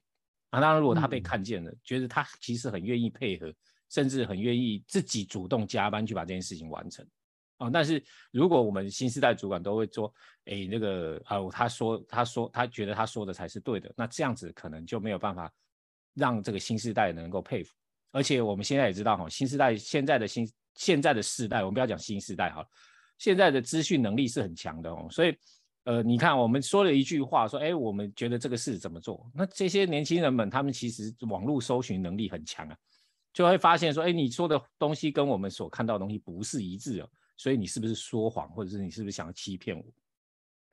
[0.49, 0.59] 啊。
[0.59, 3.53] 当然如果他被看见了，嗯、觉得他其实很愿意配合，
[3.89, 7.07] 甚至很愿意自己主动加班去把这件事情完成。
[7.59, 10.11] 哦，但是如果我们新世代主管都会说，
[10.45, 15.51] 哎，那个啊，他说，他说，他觉得他说的才是对的，那这样子可能就没有办法
[16.15, 17.73] 让这个新世代能够佩服。
[18.11, 22.67] 而且我们现在也知道，哈，新世代现在的新现在的世代，我们不要讲新世代好了，
[23.17, 25.37] 现在的资讯能力是很强的哦，所以
[25.83, 29.29] 呃，你看我们说了一句话，说哎，我们觉得这个事怎么做？
[29.35, 32.77] 那这些年轻人们，他们其实网络搜寻能力很强啊，
[33.33, 39.83] 就会发现说，哎，你说的东西跟我们所看到的东西不是一致哦，所以你是不是说谎，或者是你是不是想要欺骗我？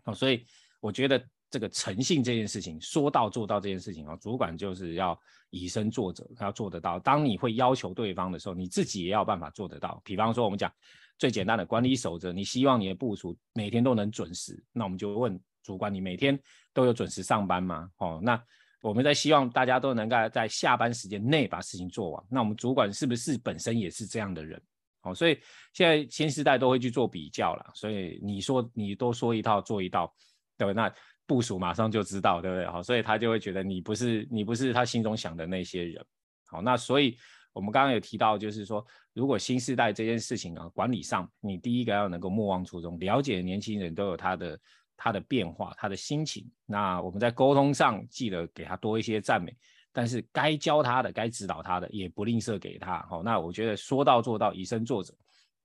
[0.05, 0.44] 哦，所以
[0.81, 1.26] 我觉得。
[1.48, 6.98] 这个诚信这件事情，说到做到这件事情啊，主管就是要以身作则，要做得到。
[6.98, 10.02] 当你会要求对方的时候，你自己也要办法做得到。
[10.05, 10.70] 比方说，我们讲
[11.18, 16.38] 最简单的管理守则，你希望你的部署每天都能准时，那我们就问主管，你每天
[16.74, 17.88] 都有准时上班吗？
[17.98, 18.42] 哦，那
[18.83, 22.24] 我们在希望大家都能够在下班时间内把事情做完。
[22.29, 24.61] 那我们主管是不是本身也是这样的人？
[25.07, 25.38] 哦，所以
[25.73, 27.71] 现在新时代都会去做比较了。
[27.75, 30.12] 所以你说你多说一套做一套，
[30.59, 30.75] 对不对？
[30.75, 30.92] 那
[31.27, 32.66] 部署马上就知道，对不对？
[32.66, 36.05] 好，所以他就会觉得你不是你不是他心中想的那些人。
[36.47, 37.16] 好，那所以
[37.53, 44.61] 我们刚刚有提到，就是说，如果新世代这件事情啊，管理上，你第一个要能够莫忘初衷，了解年轻人都有他的
[44.97, 46.49] 他的变化，他的心情。
[46.64, 49.53] 那我们在沟通上记得给他多一些赞美，
[49.96, 53.00] 但是该教他的、该指导他的也不吝啬给他。
[53.09, 55.14] 好，那我觉得说到做到，以身作则，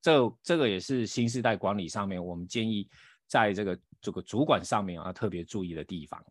[0.02, 2.88] 这这个也是新时代管理上面我们建议。
[3.28, 6.22] 在这个这个主管上面要特别注意的地方。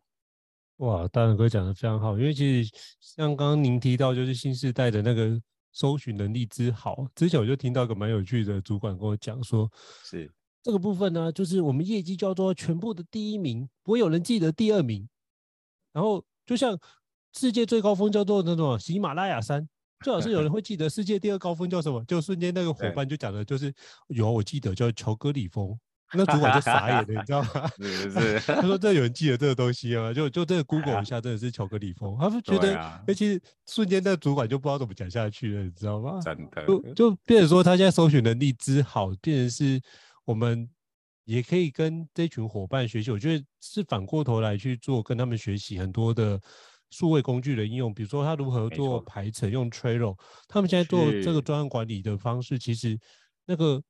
[0.77, 7.03] 哇，大仁哥讲的非常好，因为其实像刚刚您提到，就是新时代的那个搜寻能力之好。
[7.15, 9.67] 之前我就听到一个蛮有趣的主管跟我讲说，
[10.03, 15.09] 是这个部分呢，就是我们业绩叫做全部的第一名，不会有人记得第二名。
[15.91, 16.77] 然后就像
[17.33, 19.67] 世界最高峰叫做那种喜马拉雅山，
[20.03, 23.73] 最好是有人会记得 世界第二高峰叫什么，就瞬间那个伙伴就讲的就是
[24.07, 25.77] 有，我记得叫乔戈里峰。
[26.13, 27.71] 那主管就傻眼了，你知道吗？
[27.77, 30.11] 是是， 他说：“这有人记得这个东西吗？
[30.13, 36.19] 就就这个 Google 一下，真的是巧克力风。”他们觉得，哎，其实瞬间那主管就不知道怎么讲下去了，你知道吗？
[36.21, 39.81] 真的，就就变成说他现在搜寻能力之好，变成是
[40.25, 40.69] 我们
[41.23, 43.09] 也可以跟这群伙伴学习。
[43.09, 46.37] 我觉得是反过头来去做，跟他们学习很多的
[46.91, 50.15] 数位工具的应用，比如说他如何做排程，用 Trello。
[50.47, 52.99] 他们现在做这个专案管理的方式，其实
[53.45, 53.81] 那个。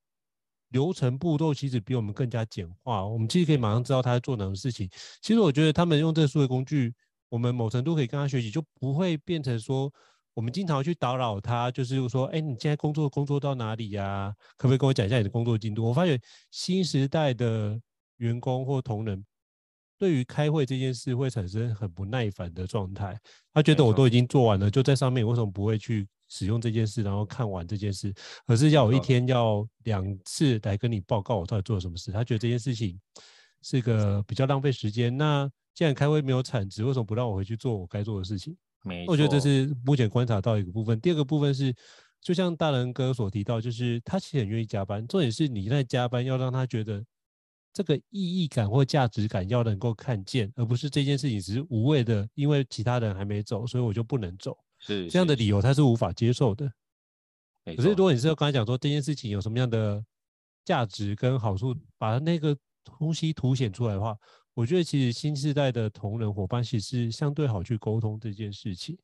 [0.72, 4.90] 流程步骤其实比我们更加简化，我们其实可以马上知道他在做哪种事情。
[5.22, 6.94] 其实我觉得他们用这个数位工具，
[7.28, 9.92] 我们某程度可以跟他学习，就不会变成说
[10.34, 14.34] 我们经常去打扰他，就是说，哎，你现在工作工作到哪里呀？
[14.56, 15.84] 可不可以跟我讲一下你的工作进度？
[15.84, 16.18] 我发现
[16.52, 17.78] 新时代的
[18.20, 19.22] 员工或同仁
[20.02, 23.16] 对于开会这件事会产生很不耐烦的状态，
[23.54, 26.08] 他觉得我都已经做完了，就在上面，为什么不会去？
[26.34, 28.10] 使用这件事，然后看完这件事，
[28.48, 32.10] 可是要我一天要两次来跟你报告我到底做了什么事。
[32.10, 32.98] 他觉得这件事情
[33.62, 35.18] 是个比较浪费时间。
[35.18, 38.56] 那既然开会没有产值，为什么不让我回去做我该做的事情？
[38.86, 40.98] 没错，我觉得这是目前观察到一个部分。
[41.02, 41.76] 第二个部分是，
[42.22, 45.06] 就像大仁哥所提到，就是他其实很愿意加班。
[45.08, 47.04] 重点是你在加班要让他觉得
[47.74, 54.58] 这个意义感或价值感要能够看见，而不是这件事情只是无谓的，因为其他人还没走，所以我就不能走。
[54.80, 56.72] 是这样的理由，他是无法接受的。
[57.64, 60.04] 可是，如果你是要刚才讲说这件事情有什么样的
[60.66, 64.18] 价值跟好处，把那个东西凸显出来的话，
[64.56, 68.98] 我觉得其实新世代的同仁伙伴其实是相对好去沟通这件事情。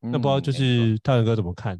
[0.00, 1.78] 嗯、那不知道就是大仁哥怎么看？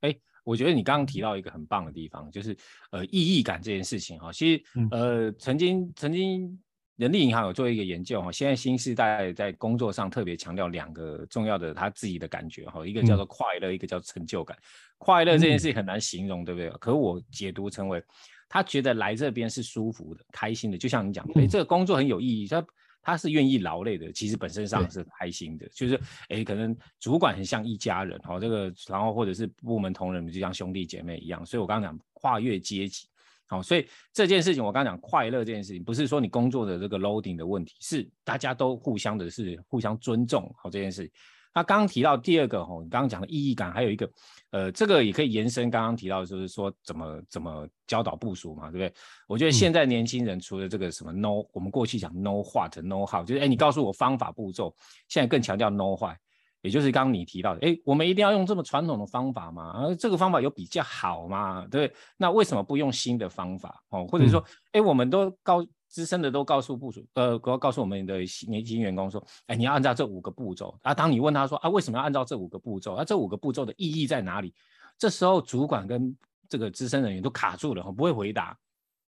[0.00, 2.56] 哎、欸，我觉得你刚刚提到一个很棒的地方，就是
[2.90, 4.32] 呃意义感这件事情哈。
[4.32, 6.58] 其实呃曾经曾经。
[6.96, 14.56] 人力银行有做一个研究哈，现在新世代在工作上特别强调两个重要的他自己的感觉哈，一个叫做快乐，一个叫成就感。
[14.98, 16.70] 快乐这件事情很难形容，对不对？
[16.78, 18.00] 可我解读成为
[18.46, 22.64] 他觉得来这边是舒服的、开心的，就像你讲，哎，这个工作很有意义，他
[23.02, 33.06] 他是愿意劳累的，其实本身上是开心的，就是哎，可能主管很像一家人哈，这个然后或者是部门同仁就像兄弟姐妹一样，所以我刚刚讲跨越阶级。
[33.46, 41.10] 好，所以这件事情我刚刚讲快乐这件事情，不是说你工作的这个 loading 的问题，是大家都互相的是互相尊重好这件事。
[41.54, 44.10] 那刚刚提到第二个吼，你刚刚讲的意义感，还有一个
[44.50, 48.92] 呃，这个也可以延伸刚刚提到，就是说怎么怎么教导部署嘛，对不对？
[49.26, 54.74] 我觉得现在年轻人除了这个什么 know，我们过去讲 know what know how，就是哎你告诉我方法步骤，
[55.08, 56.16] 现在更强调 know why。
[56.62, 59.72] 也就是刚刚你提到的，诶，我们一定要用这么传统的方法吗？
[59.74, 61.66] 而这个方法有比较好吗？
[61.68, 63.82] 对，那为什么不用新的方法？
[63.88, 65.60] 哦，或者说，诶，我们都告
[65.92, 68.16] 资深的都告诉部署，呃，告告诉我们的
[68.48, 70.94] 年轻员工说，诶，你要按照这五个步骤啊。
[70.94, 72.94] 当你问他说，啊，为什么要按照这五个步骤？
[72.94, 74.54] 啊，这五个步骤的意义在哪里？
[74.96, 76.16] 这时候主管跟
[76.48, 78.58] 这个资深人员都卡住了，不会回答。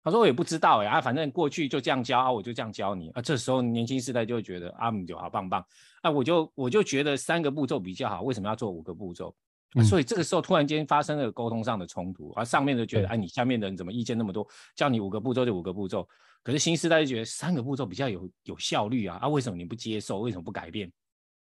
[0.04, 3.22] 他说我也不知道呀，啊，反正过去就这样教啊，我就这样教你啊。
[3.22, 5.65] 这时候年轻世代就会觉得啊，就好棒棒
[6.02, 9.34] 啊，我就我就觉得三个步骤比较好，为什么要做五个步骤？
[9.75, 14.47] 嗯、所以这个时候突然间发生了沟通上的冲突，而上面就觉得，对哎，你下面的人怎么意见那么多？
[14.75, 16.07] 叫你五个步骤就五个步骤，
[16.43, 20.19] 可是新时代就觉得三个步骤比较有有效率啊，啊，为什么你不接受？
[20.19, 20.91] 为什么不改变？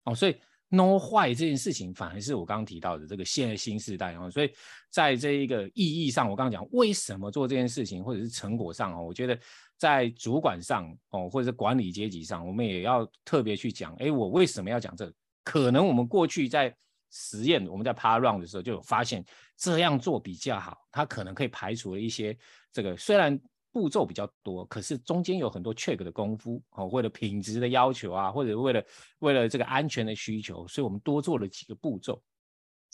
[0.05, 0.37] 哦，所以
[0.71, 4.51] know why 这件事情反而是我刚刚提到的这个现在新时代哦，所以
[4.91, 9.39] 在这一个意义上，我刚刚讲为什么做这件事情，或者是成果上哦，我觉得
[9.79, 15.13] 在主管上哦，或者是管理阶级上，我们也要特别去讲，哎，我为什么要讲这个？
[15.45, 16.75] 可能我们过去在
[17.19, 19.25] 实验，我们在 pilot run 的时候就有发现
[19.57, 22.37] 这样做比较好，它可能可以排除了一些
[22.71, 23.41] 这个虽然
[23.73, 28.85] 步骤比较多，可是中间有很多 check 的功夫哦，为了品质的要求啊，或者为了
[29.21, 32.23] 为了这个安全的需求，所以我们多做了几个步骤。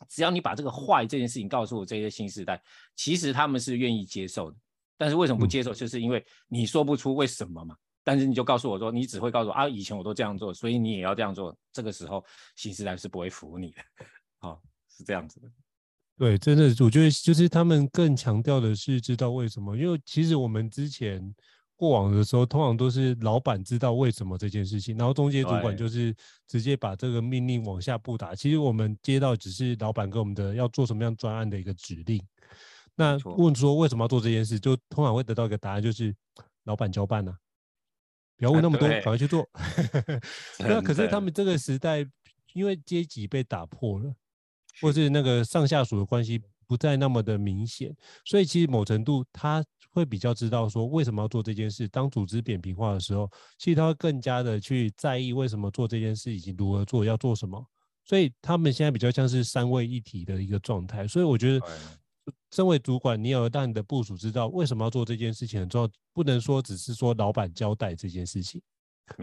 [0.09, 2.61] 只要你把这个坏这件事情告诉我这些新时代，
[2.97, 4.57] 其实他们是愿意接受的。
[4.97, 5.73] 但是为什么不接受？
[5.73, 7.77] 就是因为你说不出为什么嘛。
[8.05, 11.57] 但是你就告诉我说，你只会告诉我啊，以前我都这样做，所以你也要这样做。
[11.73, 12.25] 这个时候，
[12.57, 13.83] 新时代是不会服你的，
[14.39, 15.49] 好、哦，是这样子的。
[16.19, 21.35] 对，真的，我觉得就是他们更强调的是知道为什么，因为其实我们之前
[21.75, 26.15] 过往的时候，通常都是老板知道为什么这件事情，然后中介主管就是
[26.47, 28.35] 直接把这个命令往下布达。
[28.35, 32.23] 其实我们接到只是老板给我们的要做什么样专案的一个指令。
[32.95, 36.15] 那问说为什么要做这件事，就通常会得到一个答案，就是
[36.65, 37.39] 老板交办呢、啊。
[38.43, 39.49] 不要问那么多，赶快去做。
[40.59, 42.05] 那可是他们这个时代，
[42.55, 44.13] 因为阶级被打破了，
[44.81, 51.87] 或是那个上下属的关系不再那么的明显，所以其实某程度他会比较知道说为什么要做这件事。
[51.87, 57.65] 当组织扁平化的时候，其实他会更加的去在意为什么做这件事以及如何做，要做什么。
[58.05, 61.07] 所以他们现在比较像是三位一体的一个状态。
[61.07, 61.65] 所以我觉得。
[62.53, 68.61] 身为主管，你要让你的部署知道为什么要做这件事情很重要，不能说只是说老板交代这件事情，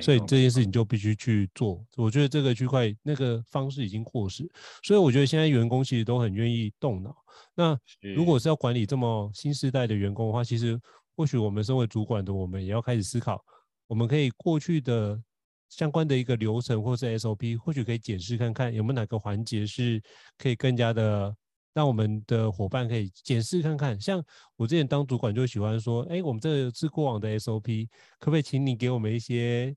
[0.01, 1.85] 所以这件事情就必须去做。
[1.95, 4.49] 我觉得这个区块那个方式已经过时，
[4.81, 7.15] 所以我觉得现在员工其实都很愿意动脑。
[7.53, 7.77] 那
[8.15, 10.79] 如果是要管理这么新时代的员工的话，其实
[11.15, 13.39] 或许我们身为主管的我们也要开始思考，
[13.85, 15.21] 我们可以过去的
[15.69, 20.01] 相关的一个流程或是 SOP，或许可以检视看看有没有哪个环节是
[20.35, 21.35] 可以更加的。
[21.73, 24.23] 让我们的伙伴可以检视看看，像
[24.55, 27.88] 我之前当主管就喜欢说，哎，我们这是过往的 SOP，
[28.19, 29.75] 可不可以请你给我们一些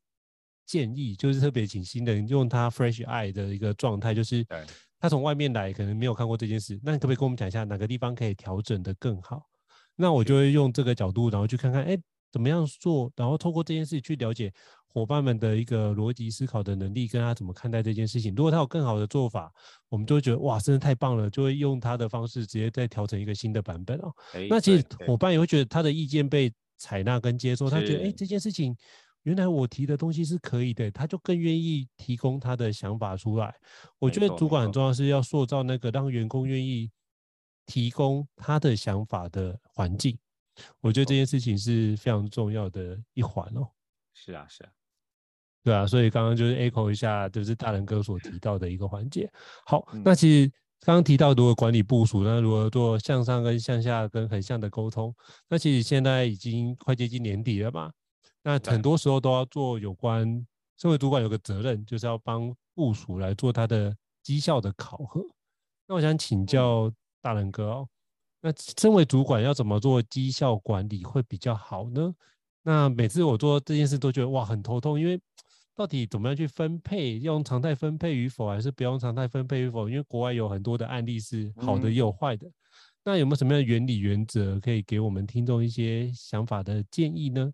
[0.66, 1.14] 建议？
[1.14, 4.46] 就是特别请新人用他 fresh eye 的一个状态，就是
[4.98, 9.48] 他从外面来，可能没有看过这件事，那你可不可以跟我们讲一下哪个地方可以调整的更好？
[9.94, 11.98] 那我就会用这个角度，然后去看看，哎，
[12.32, 14.52] 怎么样做，然后透过这件事去了解。
[14.94, 18.34] 伙伴们的一个逻辑思考的能力，跟他怎么看待这件事情。
[18.34, 19.50] 如果他有更好的做法，
[19.88, 24.12] 我们就会觉得哇，真的太棒了，就会用他的方式直接再调整一个新的版本哦。
[24.34, 28.76] 欸、那其实伙伴也会觉得他的意见被采纳跟接受，他觉得哎、欸，这件事情
[29.22, 33.54] 原来我提的东西是可以的，他就更愿意提供他的想法出来。
[33.98, 36.90] 我觉得主管很重要，是要塑造那个让员工愿意
[37.64, 40.18] 提供他的想法的环境。
[40.80, 43.68] 我觉得这件事情是非常重要的一环哦。
[44.14, 44.70] 是啊，是啊。
[45.64, 49.30] 对啊，所以刚刚就是 echo 一下，就是大仁哥所提到的一个环节。
[49.64, 55.14] 好，那其实刚刚提到如何管理部署，那如何做向上跟向下跟横向的沟通，
[55.48, 57.92] 那其实现在已经快接近年底了嘛。
[58.42, 60.26] 那很多时候都要做有关，
[60.76, 65.22] 身为主管有个责任，就是要帮部署来做他的绩效的考核。
[65.86, 67.88] 那我想请教大仁哥哦，
[68.44, 72.12] 那身为主管要怎么做绩效管理会比较好呢？
[72.64, 75.20] 那每次我做这件事都觉得哇很头痛，因为
[75.74, 77.18] 到底怎么样去分配？
[77.18, 79.88] 用常态分配与否，还是不用常态分配与否？
[79.88, 82.46] 因为国外有很多的案例是好的也有坏的。
[82.48, 82.52] 嗯、
[83.04, 87.52] 那有没有什么样的原理原则可以给我们听众一些想法的建议呢？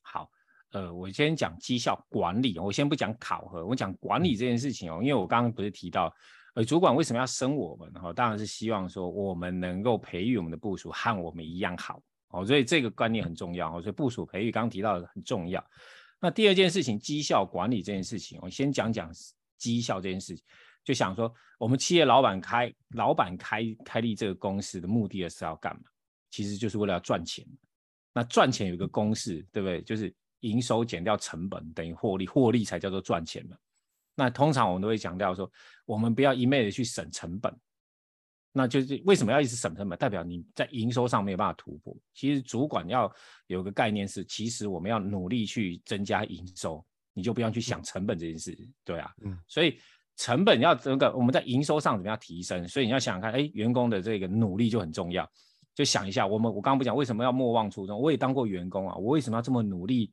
[0.00, 0.28] 好，
[0.72, 5.00] 呃，我先讲绩效管理，我先不讲考核，我讲管理这件事情哦。
[5.02, 6.12] 因为我刚刚不是提到，
[6.54, 7.92] 而，主管为什么要升我们？
[7.94, 12.44] 哈，当然是希望说我们能够培育我们的部署和我们一样好哦。
[12.44, 13.80] 所以这个观念很重要哦。
[13.80, 15.64] 所以部署培育刚提到的很重要。
[16.20, 19.10] 那第二件事情，绩效管理这件事情，我先讲讲
[19.56, 20.44] 绩效这件事情。
[20.84, 25.82] 就想说，我们企业老板开老板开开立这个公司的目的是要干嘛？
[26.30, 27.46] 其实就是为了要赚钱。
[28.12, 29.80] 那赚钱有个公式，对不对？
[29.82, 33.56] 就是营收减掉成本等于获利，获利才叫做赚钱嘛。
[34.20, 35.50] 那通常我们都会强调说，
[35.86, 37.50] 我们不要一昧的去省成本。
[38.52, 39.98] 那就是为什么要一直省成本？
[39.98, 41.96] 代表你在营收上没有办法突破。
[42.12, 43.10] 其实主管要
[43.46, 48.54] 有个概念是，其实我们要努力去增加营收，你就不用去想成本这件事，
[48.84, 49.78] 对啊，嗯，所以
[50.16, 52.68] 成本要这个我们在营收上怎么样提升？
[52.68, 55.26] 所以你要想想看，哎，员工的这个努力就很重要。
[55.74, 57.98] 就想一下，我们我刚刚不讲为什么要莫忘初衷？
[57.98, 60.12] 我也当过员工啊，我为什么要这么努力？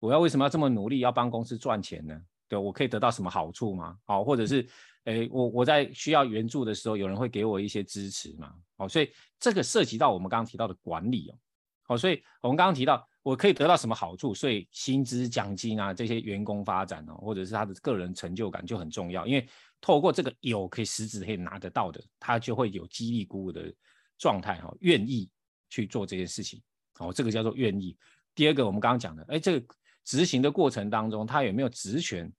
[0.00, 0.98] 我要为什么要这么努力？
[0.98, 2.20] 要帮公司赚钱呢？
[2.48, 3.96] 对，我可以得到什么好处吗？
[4.06, 4.66] 好，或者是，
[5.04, 8.54] 诶，我我在需要援助的时候，有人会给我一些支持吗？
[8.78, 11.38] 好，所以这个涉及到我们刚刚提到的管理哦。
[11.82, 14.34] 好，所以我们刚刚提到，我可以得到什么好处？
[14.34, 19.46] 所以薪资奖金啊，这些员工发展哦，或者是他的个人成就感就很重要，因为
[19.80, 23.70] 透过这个有可以实质可以拿得到的，他就会有激励鼓舞的
[24.16, 25.30] 状态哈，愿意
[25.68, 26.62] 去做这件事情。
[26.94, 27.96] 好，这个叫做愿意。
[28.34, 29.66] 第二个，我们刚刚讲的，哎，这个。
[30.08, 32.32] 执行的过程当中，他有没有职权，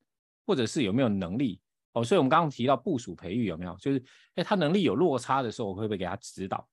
[0.47, 1.61] 或者是有没有能力？
[1.93, 3.75] 哦，所以我们刚刚提到部署培育有没有？
[3.77, 4.03] 就是，
[4.33, 6.67] 哎，他能力有落差的时候，我会不会给他指导？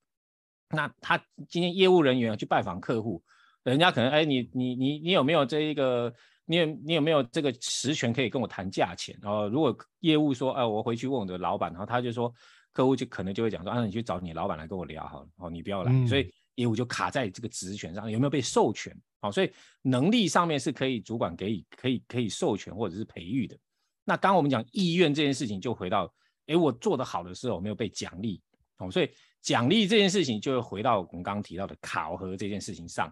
[0.69, 1.15] 那他
[1.47, 3.23] 今天业务人员去拜访客户，
[3.61, 6.11] 人家可能，哎，你你你你有没有这一个？
[6.49, 9.13] 你有你有没有这个实权可以跟我谈价钱？
[9.21, 12.33] 哦，如果业务说，哎，我回去问我的老板，然后他就说，
[12.71, 16.07] 客户就可能就会讲说，啊，你去找你老板来跟我聊好了，哦，你不要来。
[16.07, 18.95] 所以业务就卡在这个职权上，有没有被授权？
[19.19, 19.51] 好，所以
[19.81, 23.57] 能力上面是可以主管给予、可以可以授权或者是培育的。
[24.03, 26.13] 那刚刚我们讲意愿这件事情，就回到，
[26.45, 28.41] 哎，我做得好的时候有没有被奖励？
[28.77, 29.09] 哦，所以
[29.41, 33.11] 奖励这件事情就会回到我们刚刚提到的考核这件事情上。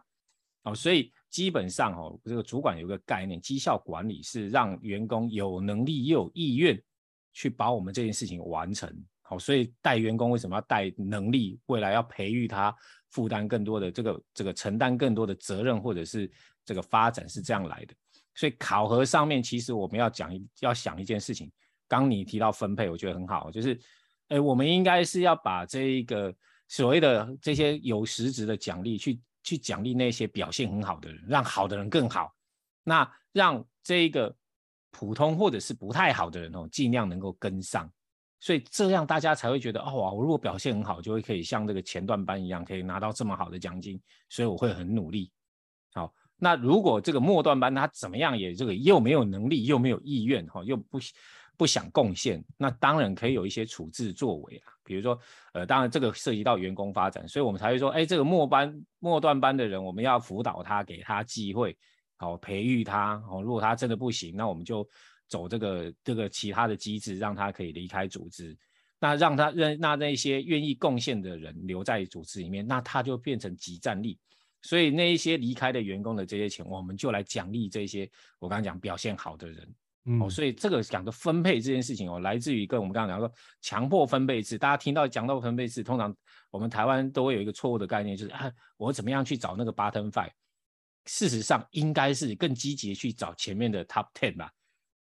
[0.64, 6.82] 哦，所以基本上哦，这个主管有个概念，绩效管理是让员工有能力又有意愿
[7.34, 8.92] 去把我们这件事情完成。
[9.22, 11.60] 好，所以带员工为什么要带能力？
[11.66, 12.76] 未来要培育他。
[13.16, 16.30] 负担更多的这个这个承担更多的责任，或者是
[16.66, 17.94] 这个发展是这样来的。
[18.34, 21.50] 所以考核上面，其实我们要讲要想一件事情。
[21.88, 23.80] 刚你提到分配，我觉得很好，就是，
[24.28, 26.36] 哎，我们应该是要把这一个
[26.68, 32.36] 所谓的这些有实质的奖励，去去奖励那些表现很好的人，让好的人更好。
[32.84, 34.36] 那让这一个
[34.92, 37.90] 普通或者是不太好的人哦，尽量能够跟上。
[38.40, 45.32] 所以这样大家才会觉得，哦，我如果表现很好，就会可以像这个前段班一样，可以拿到这么好的奖金，所以我会很努力。
[45.94, 51.00] 好，那如果这个末段班他怎么样也这个又没有能力，又没有意愿，哈，又不
[51.58, 54.74] 不想贡献，那当然可以有一些处置作为啊。
[54.84, 55.18] 比如说，
[55.54, 61.76] 呃，当然这个涉及到员工发展，所以我们才会说，哎，这个末班末段班的人，我们要辅导他，给他机会，
[62.18, 63.24] 好，培育他。
[63.28, 64.88] 哦，如果他真的不行，那我们就。
[65.28, 68.58] 走这个这个其他的机制，让他可以离开组织，
[69.00, 74.20] 那让他让那那些愿意贡献的人留在组织里面，那他就变成集战力。
[74.62, 78.10] 所以那一些离开的员工的这些钱，我们就来奖励这些
[78.40, 79.76] 我刚刚讲表现好的人。
[80.08, 84.58] 嗯、哦，所以这个讲的分配这件事情哦，来自于跟我们刚刚讲说强迫分配制。
[84.58, 86.16] 大家听到讲到分配制，通常
[86.52, 90.30] 我们台湾都会有一个错误的概念，就是啊，我怎么样去找那个 bottom five？
[91.06, 94.52] 事实上应该是更积极去找前面的 top ten 吧。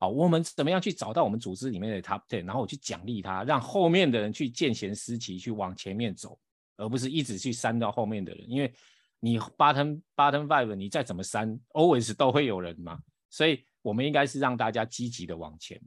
[0.03, 6.37] 好，我们怎么样去找到我们组织里面的 top ten，然后我去奖励他，让后面的人去见贤思齐，去往前面走，
[6.77, 8.51] 而不是一直去删掉后面的人。
[8.51, 8.75] 因为
[9.21, 12.99] 你 bottom bottom five，你再怎么删，always 都会有人嘛。
[13.31, 15.81] 所以我们应该是让大家积极的往前。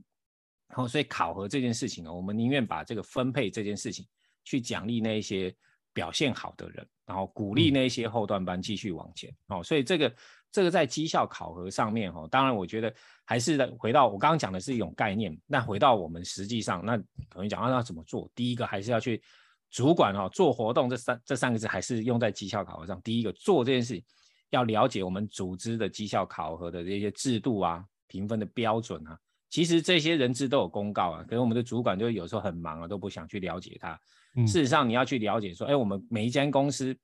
[0.69, 4.07] 然后，所以考核这件事情呢，我们宁愿把这个分配这件事情
[4.45, 5.53] 去奖励那一些
[5.95, 9.33] 表现好的人，然后鼓励那些后段班继续往前。
[9.47, 10.13] 哦，所以这个。
[10.51, 12.93] 这个在绩效考核上面，哈，当然我觉得
[13.25, 15.37] 还是回到我刚刚讲的是一种概念。
[15.45, 18.31] 那回到我们实际上，那可能讲到要怎么做？
[18.33, 19.21] 第一个还是要去
[19.69, 23.01] 主管哦做活动，这三这三个字还是用在绩效考核上。
[23.01, 24.03] 第一个做这件事情，
[24.51, 29.19] 要了解我们组织的绩效考核的这些制度啊、评分的标准啊。
[29.49, 33.99] 其实这些人资都有公告啊，可是我们的主管就有时候很忙啊，都不想去了解它。
[34.35, 36.95] 嗯、事实上，你要去了解说，哎，我们每一间公司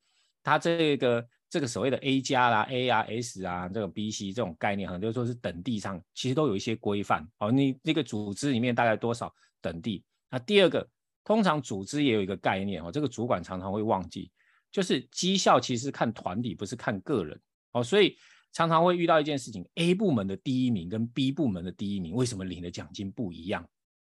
[0.44, 1.28] 它这个。
[1.52, 7.28] 这个所谓的 A 加啦、A 啊、S 啊，这种 B、C 这种概念，很多说是等地上，其实都有一些规范。
[7.40, 9.30] 哦，你那个组织里面大概多少
[9.60, 10.02] 等地？
[10.30, 10.90] 那第二个，
[11.26, 14.32] 通常组织也有一个概念哦，这个主管常常会忘记，
[14.72, 17.38] 就是绩效其实看团体，不是看个人。
[17.74, 18.16] 哦，所以
[18.54, 23.68] 常常会遇到一件事情，A 部门的第一名跟 B 部门的第一名，为什么领的奖金不一样？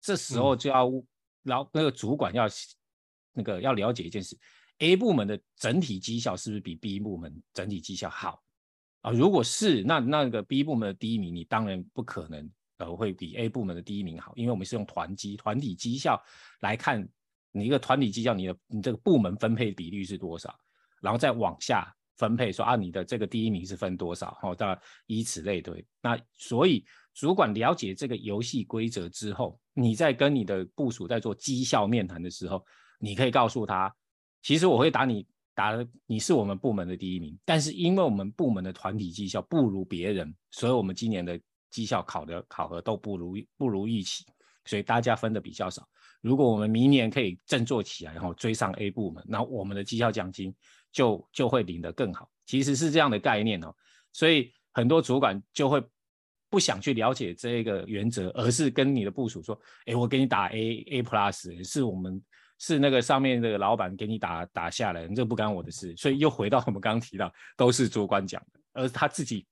[0.01, 0.89] 这时候就要，
[1.43, 2.47] 然后那个主管要
[3.35, 4.39] 那个要了解一件事。
[4.78, 8.43] A 部门的整体绩效是不是比 B 部门整体绩效好
[9.03, 9.12] 啊？
[9.12, 16.20] 如果是，那那个 B 部门的第一名，你当然不可能呃会比 A 部门的第一名好，因为我们是用团绩团体绩效
[16.61, 17.09] 来看
[17.53, 20.53] 你一个团体绩效，你的你这个部门分配比率是多少，
[21.01, 24.76] 然后再往下分配说啊，你的这个第一名是分多少，好，当然
[25.07, 25.87] 以此类推。
[26.03, 32.66] 那所以主管了解这个游戏规则之后，你在跟你的部署在做绩效面谈的时候，
[33.05, 33.95] 你可以告诉他。
[34.43, 41.39] 其实我会打你，打的你是我们部门的第一名，但是因为我们部门的团体绩效不如别人，所以我们今年的
[41.71, 44.25] 绩效考的考核都不如不如预期，
[44.65, 45.87] 所以大家分的比较少。
[46.21, 50.55] 如果我们明年可以振作起来，然后追上 A 部门，那我们的绩效奖金
[50.91, 52.31] 就就会领得更好。
[52.47, 53.75] 其实是这样的概念哦，
[54.13, 55.83] 所以很多主管就会
[56.51, 62.23] 不想去了解这个原则，而是跟你的部署说，哎，我给你打 A A plus，是我们
[62.67, 65.95] 是那个上面的老板给你打打下来，这不干我的事。
[65.99, 69.47] 所以又回到我们刚刚提到，都是主管讲的，而他自己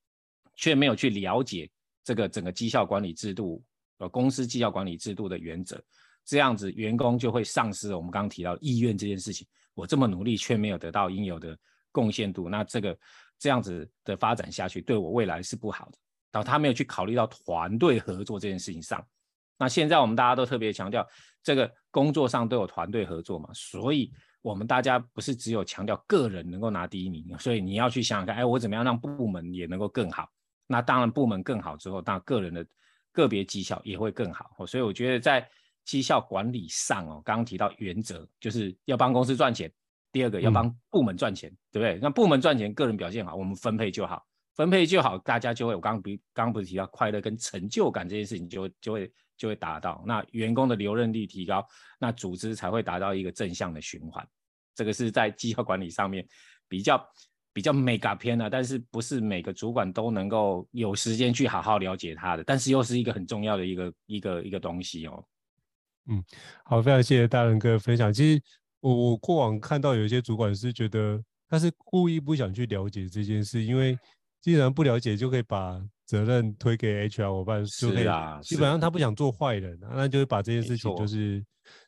[0.57, 1.71] 却没有去了解
[2.03, 3.63] 这个整个绩效管理制度，
[3.99, 5.79] 呃，公司绩效管理制度的原则，
[6.25, 9.47] 这样子员工就会丧失了我们刚刚提到意愿这件事情。
[9.75, 11.55] 我这么努力却没有得到应有的
[11.91, 12.99] 贡献度，那这个
[13.39, 15.99] 这样子的发展下去，对我未来是不好的。
[16.31, 19.07] 然后他没有去考虑到团队合作这件事情上。
[19.59, 21.07] 那现在我们大家都特别强调，
[21.43, 30.29] 这个工作上都有团队合作嘛，所以我们大家不是只有强调个人能够拿第一名，所以你要去想想看，哎，我怎么样让部门也能够更好？
[30.67, 32.67] 那当然部门更好之后，那个人的
[33.13, 34.51] 个别绩效也会更好。
[34.67, 35.47] 所以我觉得在
[35.85, 39.71] 绩效管理上哦，刚刚提到原则就是要帮公司赚钱。
[40.13, 41.99] 第二个要帮部门赚钱，嗯、对不对？
[42.03, 44.23] 那部门赚钱，个人表现好，我们分配就好，
[44.55, 45.75] 分配就好，大家就会。
[45.75, 49.11] 我刚刚不刚刚不是提到快乐跟成就感这件事情就，就就会
[49.43, 50.05] 就会达到。
[50.07, 51.67] 那员工的留任率提高，
[51.99, 54.25] 那组织才会达到一个正向的循环。
[54.77, 56.25] 这个是在绩效管理上面
[56.69, 57.05] 比较
[57.53, 65.25] 比较 mega 篇的，但是不是每个主管都能够有时间去好好了解它的，但是又是一个很重要的一个一个一个东西哦。
[66.07, 66.23] 嗯，
[66.65, 68.13] 好，非常谢谢大仁哥分享。
[68.13, 68.41] 其实。
[68.83, 73.97] 我我过往看到有一些主管是觉得他是故意不想去了解这件事，因为
[74.43, 78.05] 既然不了解就可以把责任推给 HR 伙伴，就可以
[78.43, 81.43] 基本上他不想做坏人，那就会把这件事情就是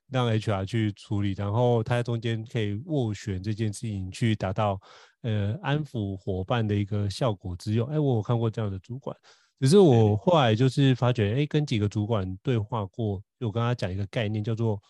[0.09, 4.81] 让 HR 去处理，然后他在中间可以斡旋这件事情去达到
[5.23, 7.87] 呃安抚伙伴的一个效果之用。
[7.89, 9.15] 哎，我有看过这样的主管，
[9.61, 14.81] 只是我后来就是发觉，哎，跟几个主管对话过，就我跟他讲一个概念叫做。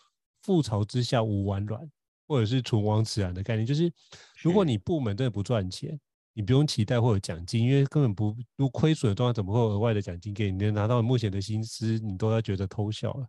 [0.45, 1.81] 覆巢之下无完卵，
[2.27, 3.91] 或者是唇亡齿寒的概念，就是
[4.43, 5.99] 如果你部门真的不赚钱，
[6.35, 10.65] 你不用期待会有奖金，因为根本不如亏损的状况，怎么会有额外的奖金给你？
[10.65, 13.27] 你拿到目前的薪资，你都要觉得偷笑了。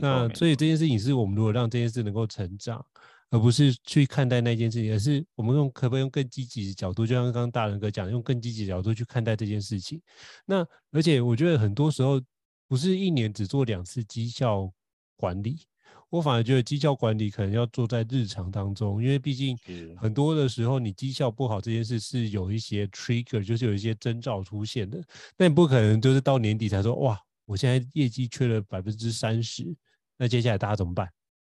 [0.00, 2.82] 那所以这件事情是我们如果让这件事能够成长，
[3.30, 10.00] 而不是去看待那件事情，而是我们用可不可以用更积极的角度，就像刚刚大人哥讲，用更积极的角度去看待这件事情。
[10.44, 12.22] 那而且我觉得很多时候
[12.68, 14.72] 不是一年只做两次绩效
[15.16, 15.66] 管理。
[16.16, 19.54] 我反而觉得绩效管理可能要做在日常当中，因为毕竟
[19.96, 24.98] 很多的时候你绩效不好这件事是有一些 trigger，就是有一些征兆出现的。
[25.36, 29.76] 那你不可能就是到年底才说哇，我现在业绩缺了百分之三十，
[30.16, 31.06] 那接下来大家怎么办？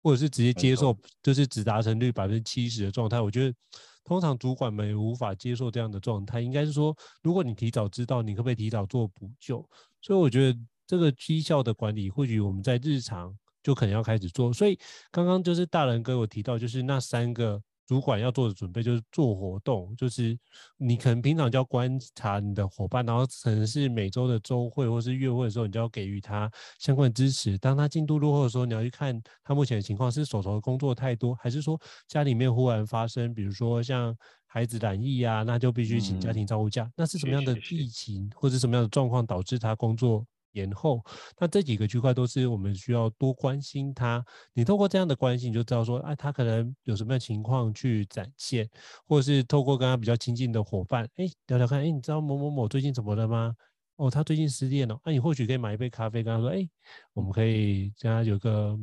[0.03, 3.19] 或者是直接接受就是只达成率百分之七十的状态？
[3.19, 3.57] 我觉得
[4.05, 6.41] 通常主管们也无法接受这样的状态。
[6.43, 9.67] 应该是说，如果你提早知道，你可不可以提早做补救？
[10.03, 13.35] 所以我觉得这个绩效的管理，或许我们在日常。
[13.63, 14.79] 就可能要开始做，所以
[15.11, 20.39] 刚刚就是大仁哥有提到，就是那三个主管要做的准备，就是做活动，就是
[20.77, 26.49] 你可能平常就要观察你的伙伴，然后可能是每周的周会或是月会的时候，你就要给予他
[26.79, 27.59] 相关的支持。
[27.59, 36.85] 当他进度落后的时候，你要去看他目前的情况，是手头的工作太多，还是说家里面忽然发生，比如说像孩子染疫啊，那就必须请家庭照顾假。
[36.85, 41.05] 嗯、那是什么样的疫情或者什么样的状况导致他工作延后，
[41.39, 44.25] 那这几个区块都是我们需要多关心他。
[44.53, 48.69] 你透过这样的关心，你就知道说，哎，他可能有什么样情况去展现，
[49.07, 53.55] 或者是透过跟他比较亲近的伙伴，哎，聊聊看，哎，你知道某某某最近怎么了吗？
[53.97, 56.69] 哦，他最近失恋了，那、你或许可以买一杯咖啡，跟他说，哎，
[57.13, 58.79] 我们可以跟他有个。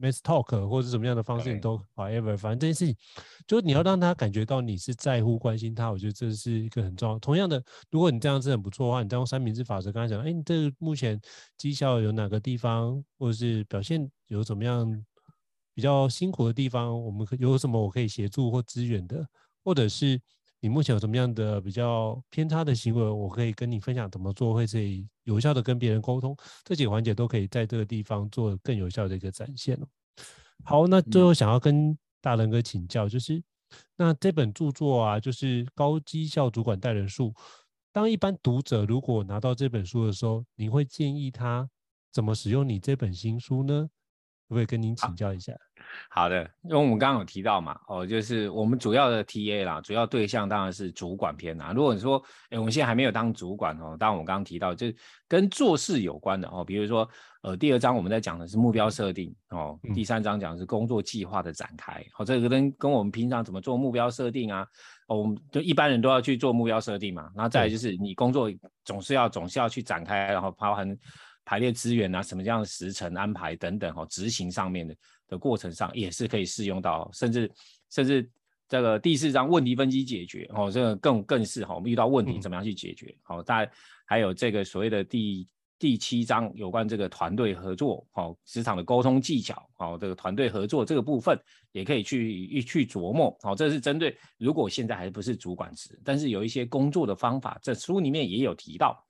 [0.00, 2.96] Let's talk，或者什么样的方式你都 however，反正这件事情，
[3.46, 5.90] 就是你要让他感觉到你是在乎、关心他。
[5.90, 7.18] 我觉得这是一个很重要。
[7.18, 11.20] 同样的，如果你这样子很不错的话，你再用三明治法则跟他讲，哎，你这目前
[11.56, 15.04] 绩效有哪个地方，或者是表现有怎么样
[15.74, 19.26] 比较辛苦的地方，我们有什么我可以协助或支援的，
[19.62, 20.20] 或者是。
[20.64, 23.02] 你目前有什么样的比较偏差的行为？
[23.02, 26.34] 我可以跟你分享怎么做，会最有效的跟别人沟通。
[26.64, 29.78] 这几个环节都可以在这个地方做更有效的一个展现。
[30.64, 33.42] 好，那最后想要跟大仁哥请教，就是
[33.98, 37.28] 那这本著作啊，就是《高绩效主管带人术》。
[37.92, 41.68] 当一般读者如果拿到这本书的时候，你会建议他
[42.10, 43.90] 怎么使用你这本新书呢？
[44.48, 45.52] 可不可以跟您请教一下？
[46.10, 51.72] 好的，因为我们刚刚有提到嘛，哦，就是我们主要的 TA 啦，主要对象当然是主管篇啦。
[51.74, 54.96] 如果你说，哎，我们现在还没有当主管哦，当然我们刚刚提到，就是
[55.28, 57.08] 跟做事有关的哦，比如说，
[57.42, 64.66] 呃，第二章我们在讲的是目标设定哦，第三章讲的是工作计划的展开，哦，这个跟跟我们平常怎么做目标设定啊，
[65.08, 68.50] 哦，我们就一般人都要去做目标设定嘛，然后再来就是你工作
[68.84, 70.96] 总是要总是要去展开，然后包含
[71.44, 74.94] 排列资源啊，什么样的时程安排等等哦，执行上面的。
[75.26, 77.50] 的过程上也是可以适用到，甚至
[77.88, 78.30] 甚至
[78.68, 83.16] 这个第四章问题分析解决哦，这个更更是哈，我们遇到问题怎么样去解决？
[83.22, 83.72] 好、嗯，大家
[84.04, 91.40] 还有这个所谓的第第七章有关这个团队合作，好，职场的沟通技巧，好，这个团队合作这个部分
[91.72, 93.34] 也可以去一去琢磨。
[93.40, 99.02] 好，这是针对如果现在还不是主管职，但是有一些工作的方法，在书里面也有提到。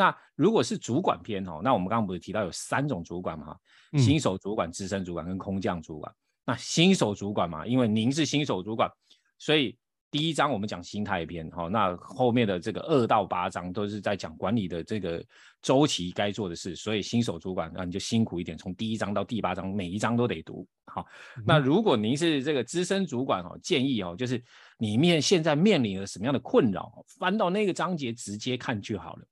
[0.00, 3.54] 那如果是主管篇哦，那我们刚刚不是提到有三种主管嘛？
[3.98, 6.10] 新手主管、资深主管跟空降主管。
[6.46, 8.90] 那新手主管嘛，因为您是新手主管，
[9.38, 9.76] 所以
[10.10, 15.22] 第一章我们讲心态篇哈，那后面的这个二到八章都是在讲管理的这个
[15.60, 20.66] 周期该做的事，所以新手主管那你就辛苦一点，从第一章到第八章每一章都得读。
[20.86, 21.06] 好，
[21.44, 24.42] 那如果您是这个资深主管哦，建议哦，就是
[24.78, 29.24] 里面现在面临了什么样的困扰，翻到那个章节直接看就好了。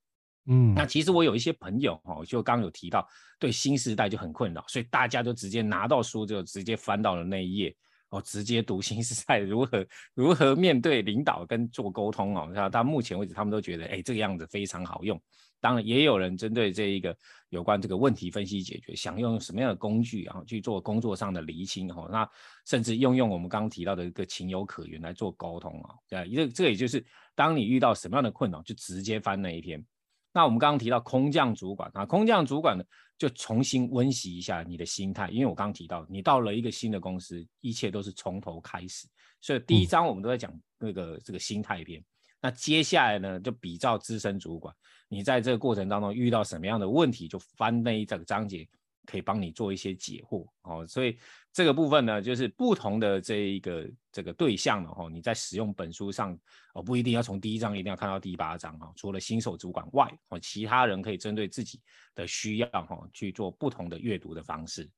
[0.49, 3.07] 嗯，那其实我有一些朋友哈，就刚有提到，
[3.39, 7.77] 对新时代就很困扰，所以大家就直接拿到书就直接翻到了那一页
[8.09, 12.51] 哦，直接读新时代如何如何面对领导跟做沟通哦。
[12.55, 15.21] 那到目前为止，他们都觉得哎，这个样子非常好用。
[15.61, 17.15] 当然，也有人针对这一个
[17.51, 22.09] 有关这个问题分析解决，想用什么样的工具啊去做工作上的厘清哦。
[22.11, 22.27] 那
[22.65, 25.95] 甚至用用我们刚刚提到的一个情有可原来做沟通啊。
[26.09, 29.85] 对，这这也就是当你遇到什么样的困扰，就直接翻那一篇。
[30.33, 32.85] 那我们刚刚提到空降主管啊，空降主管呢，
[33.17, 39.07] 就重新温习一下你的心态，因为我刚刚提到，你到了一个新的公司，一切都是从头开始，
[39.41, 42.03] 所以第一章我们都在讲那个、嗯、这个心态篇。
[42.41, 44.75] 那接下来呢，就比照资深主管，
[45.09, 48.69] 你在这个过程当中遇到什么样的问题，就翻那一整个章节。
[49.11, 51.17] 可以帮你做一些解惑哦，所以
[51.59, 56.39] 这个部分呢，就是不同的这一个这个对象呢，哦，你在使用本书上
[56.73, 61.81] 哦，不一定要从第一章一定要看到第八章哈，除了新手主管外哦，其他人可以针对自己
[62.15, 64.89] 的需要哈去做不同的阅读的方式。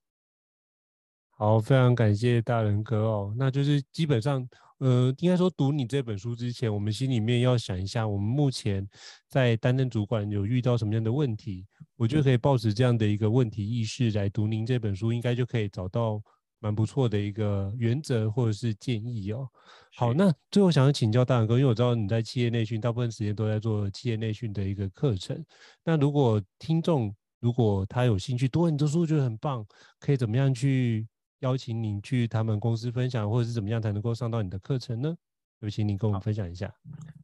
[1.31, 3.35] 好，非常感谢大仁哥哦。
[3.39, 4.47] 那就是基本上，
[4.81, 8.87] 呃，应该说读你这本书之前，我们心里面要想一下，我们目前
[9.29, 16.23] 在担任主管有遇到什么样的问题，我觉得可以抱持这样的一个问题意识来读您这本书，应该就可以找到
[16.61, 19.49] 蛮不错的一个原则或者是建议哦。
[19.97, 25.45] 好，那最后想要请教大仁哥，因为我知道你在企业内训，大部分时间都在做企业内训的一个课程。
[25.83, 29.67] 那如果听众如果他有兴趣，读你的书觉得很棒，
[29.99, 31.09] 可以怎么样去？
[31.41, 35.17] 邀请你去他们公司分享，或者是怎么样才能够上到你的课程呢？
[35.61, 36.71] 有请你跟我们分享一下。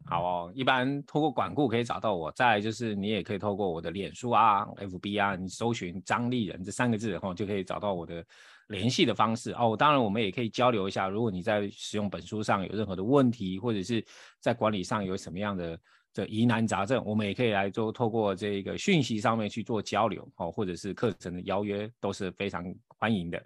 [0.07, 8.24] 好哦，一般透过管顾可以找到我，再来就是你也可以透过我的脸书啊、FB 啊，你搜寻张立人这三个字然后，就可以找到我的
[8.68, 9.76] 联系的方式哦。
[9.78, 14.04] 当然，我们也可以交流一下，如果你在使用本书上有任何的问题，或者是
[14.40, 15.78] 在管理上有什么样的
[16.12, 22.64] 这疑难杂症，我们也可以来做透过这个讯息上面去做交流哦，或者是课程的邀约都是非常
[22.98, 23.42] 欢迎的。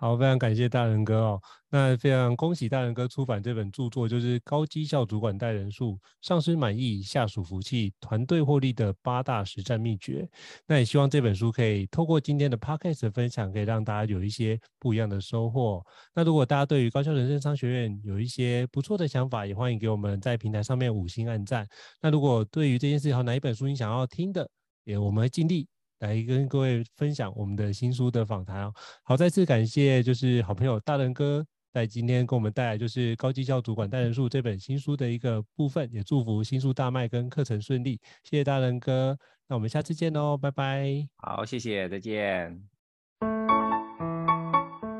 [0.00, 1.42] 好，非常感谢大仁哥哦。
[1.68, 10.26] 那非常恭喜大仁哥出版这本著作，就是《高绩效主管带人数，上司满意，下属服气，团队获利的八大实战秘诀》。
[10.66, 15.84] 那也希望这本书可以透过今天的 Podcast 分享，可以让大家有一些不一样的收获。
[16.14, 21.68] 那如果大家对于高效人生商学院有一些不错的想法，也欢迎给我们在平台上面五星按赞。
[22.00, 24.48] 那如果对于这件事情，有哪一本书你想要听的，
[24.84, 25.68] 也我们会尽力。
[26.00, 28.72] 来跟各位分享我们的新书的访谈哦。
[29.04, 38.00] 好，再次感谢就是好朋友大仁哥在今天给我们带来就是高绩效主管带人数这本新书的一个部分，也祝福新书大卖跟课程顺利。
[38.24, 39.16] 谢谢大仁哥，
[39.48, 41.06] 那我们下次见哦，拜拜。
[41.18, 42.60] 好，谢谢，再见。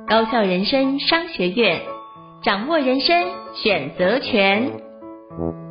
[0.07, 1.81] 高校人生商学院，
[2.43, 3.17] 掌握人生
[3.55, 5.70] 选择权。